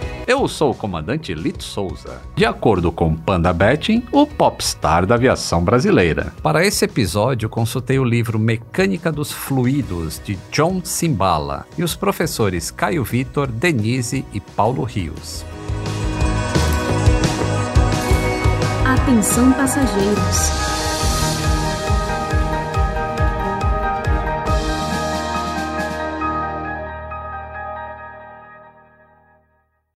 Eu 0.27 0.47
sou 0.47 0.71
o 0.71 0.75
comandante 0.75 1.33
Lito 1.33 1.63
Souza. 1.63 2.21
De 2.35 2.45
acordo 2.45 2.91
com 2.91 3.15
Panda 3.15 3.51
Betting, 3.51 4.03
o 4.11 4.27
popstar 4.27 5.05
da 5.05 5.15
aviação 5.15 5.63
brasileira. 5.63 6.33
Para 6.43 6.65
esse 6.65 6.85
episódio, 6.85 7.49
consultei 7.49 7.97
o 7.97 8.03
livro 8.03 8.37
Mecânica 8.37 9.11
dos 9.11 9.31
Fluidos, 9.31 10.21
de 10.23 10.37
John 10.51 10.81
Simbala, 10.83 11.65
e 11.77 11.83
os 11.83 11.95
professores 11.95 12.69
Caio 12.69 13.03
Vitor, 13.03 13.47
Denise 13.47 14.25
e 14.31 14.39
Paulo 14.39 14.83
Rios. 14.83 15.43
Atenção 18.85 19.51
passageiros. 19.53 20.70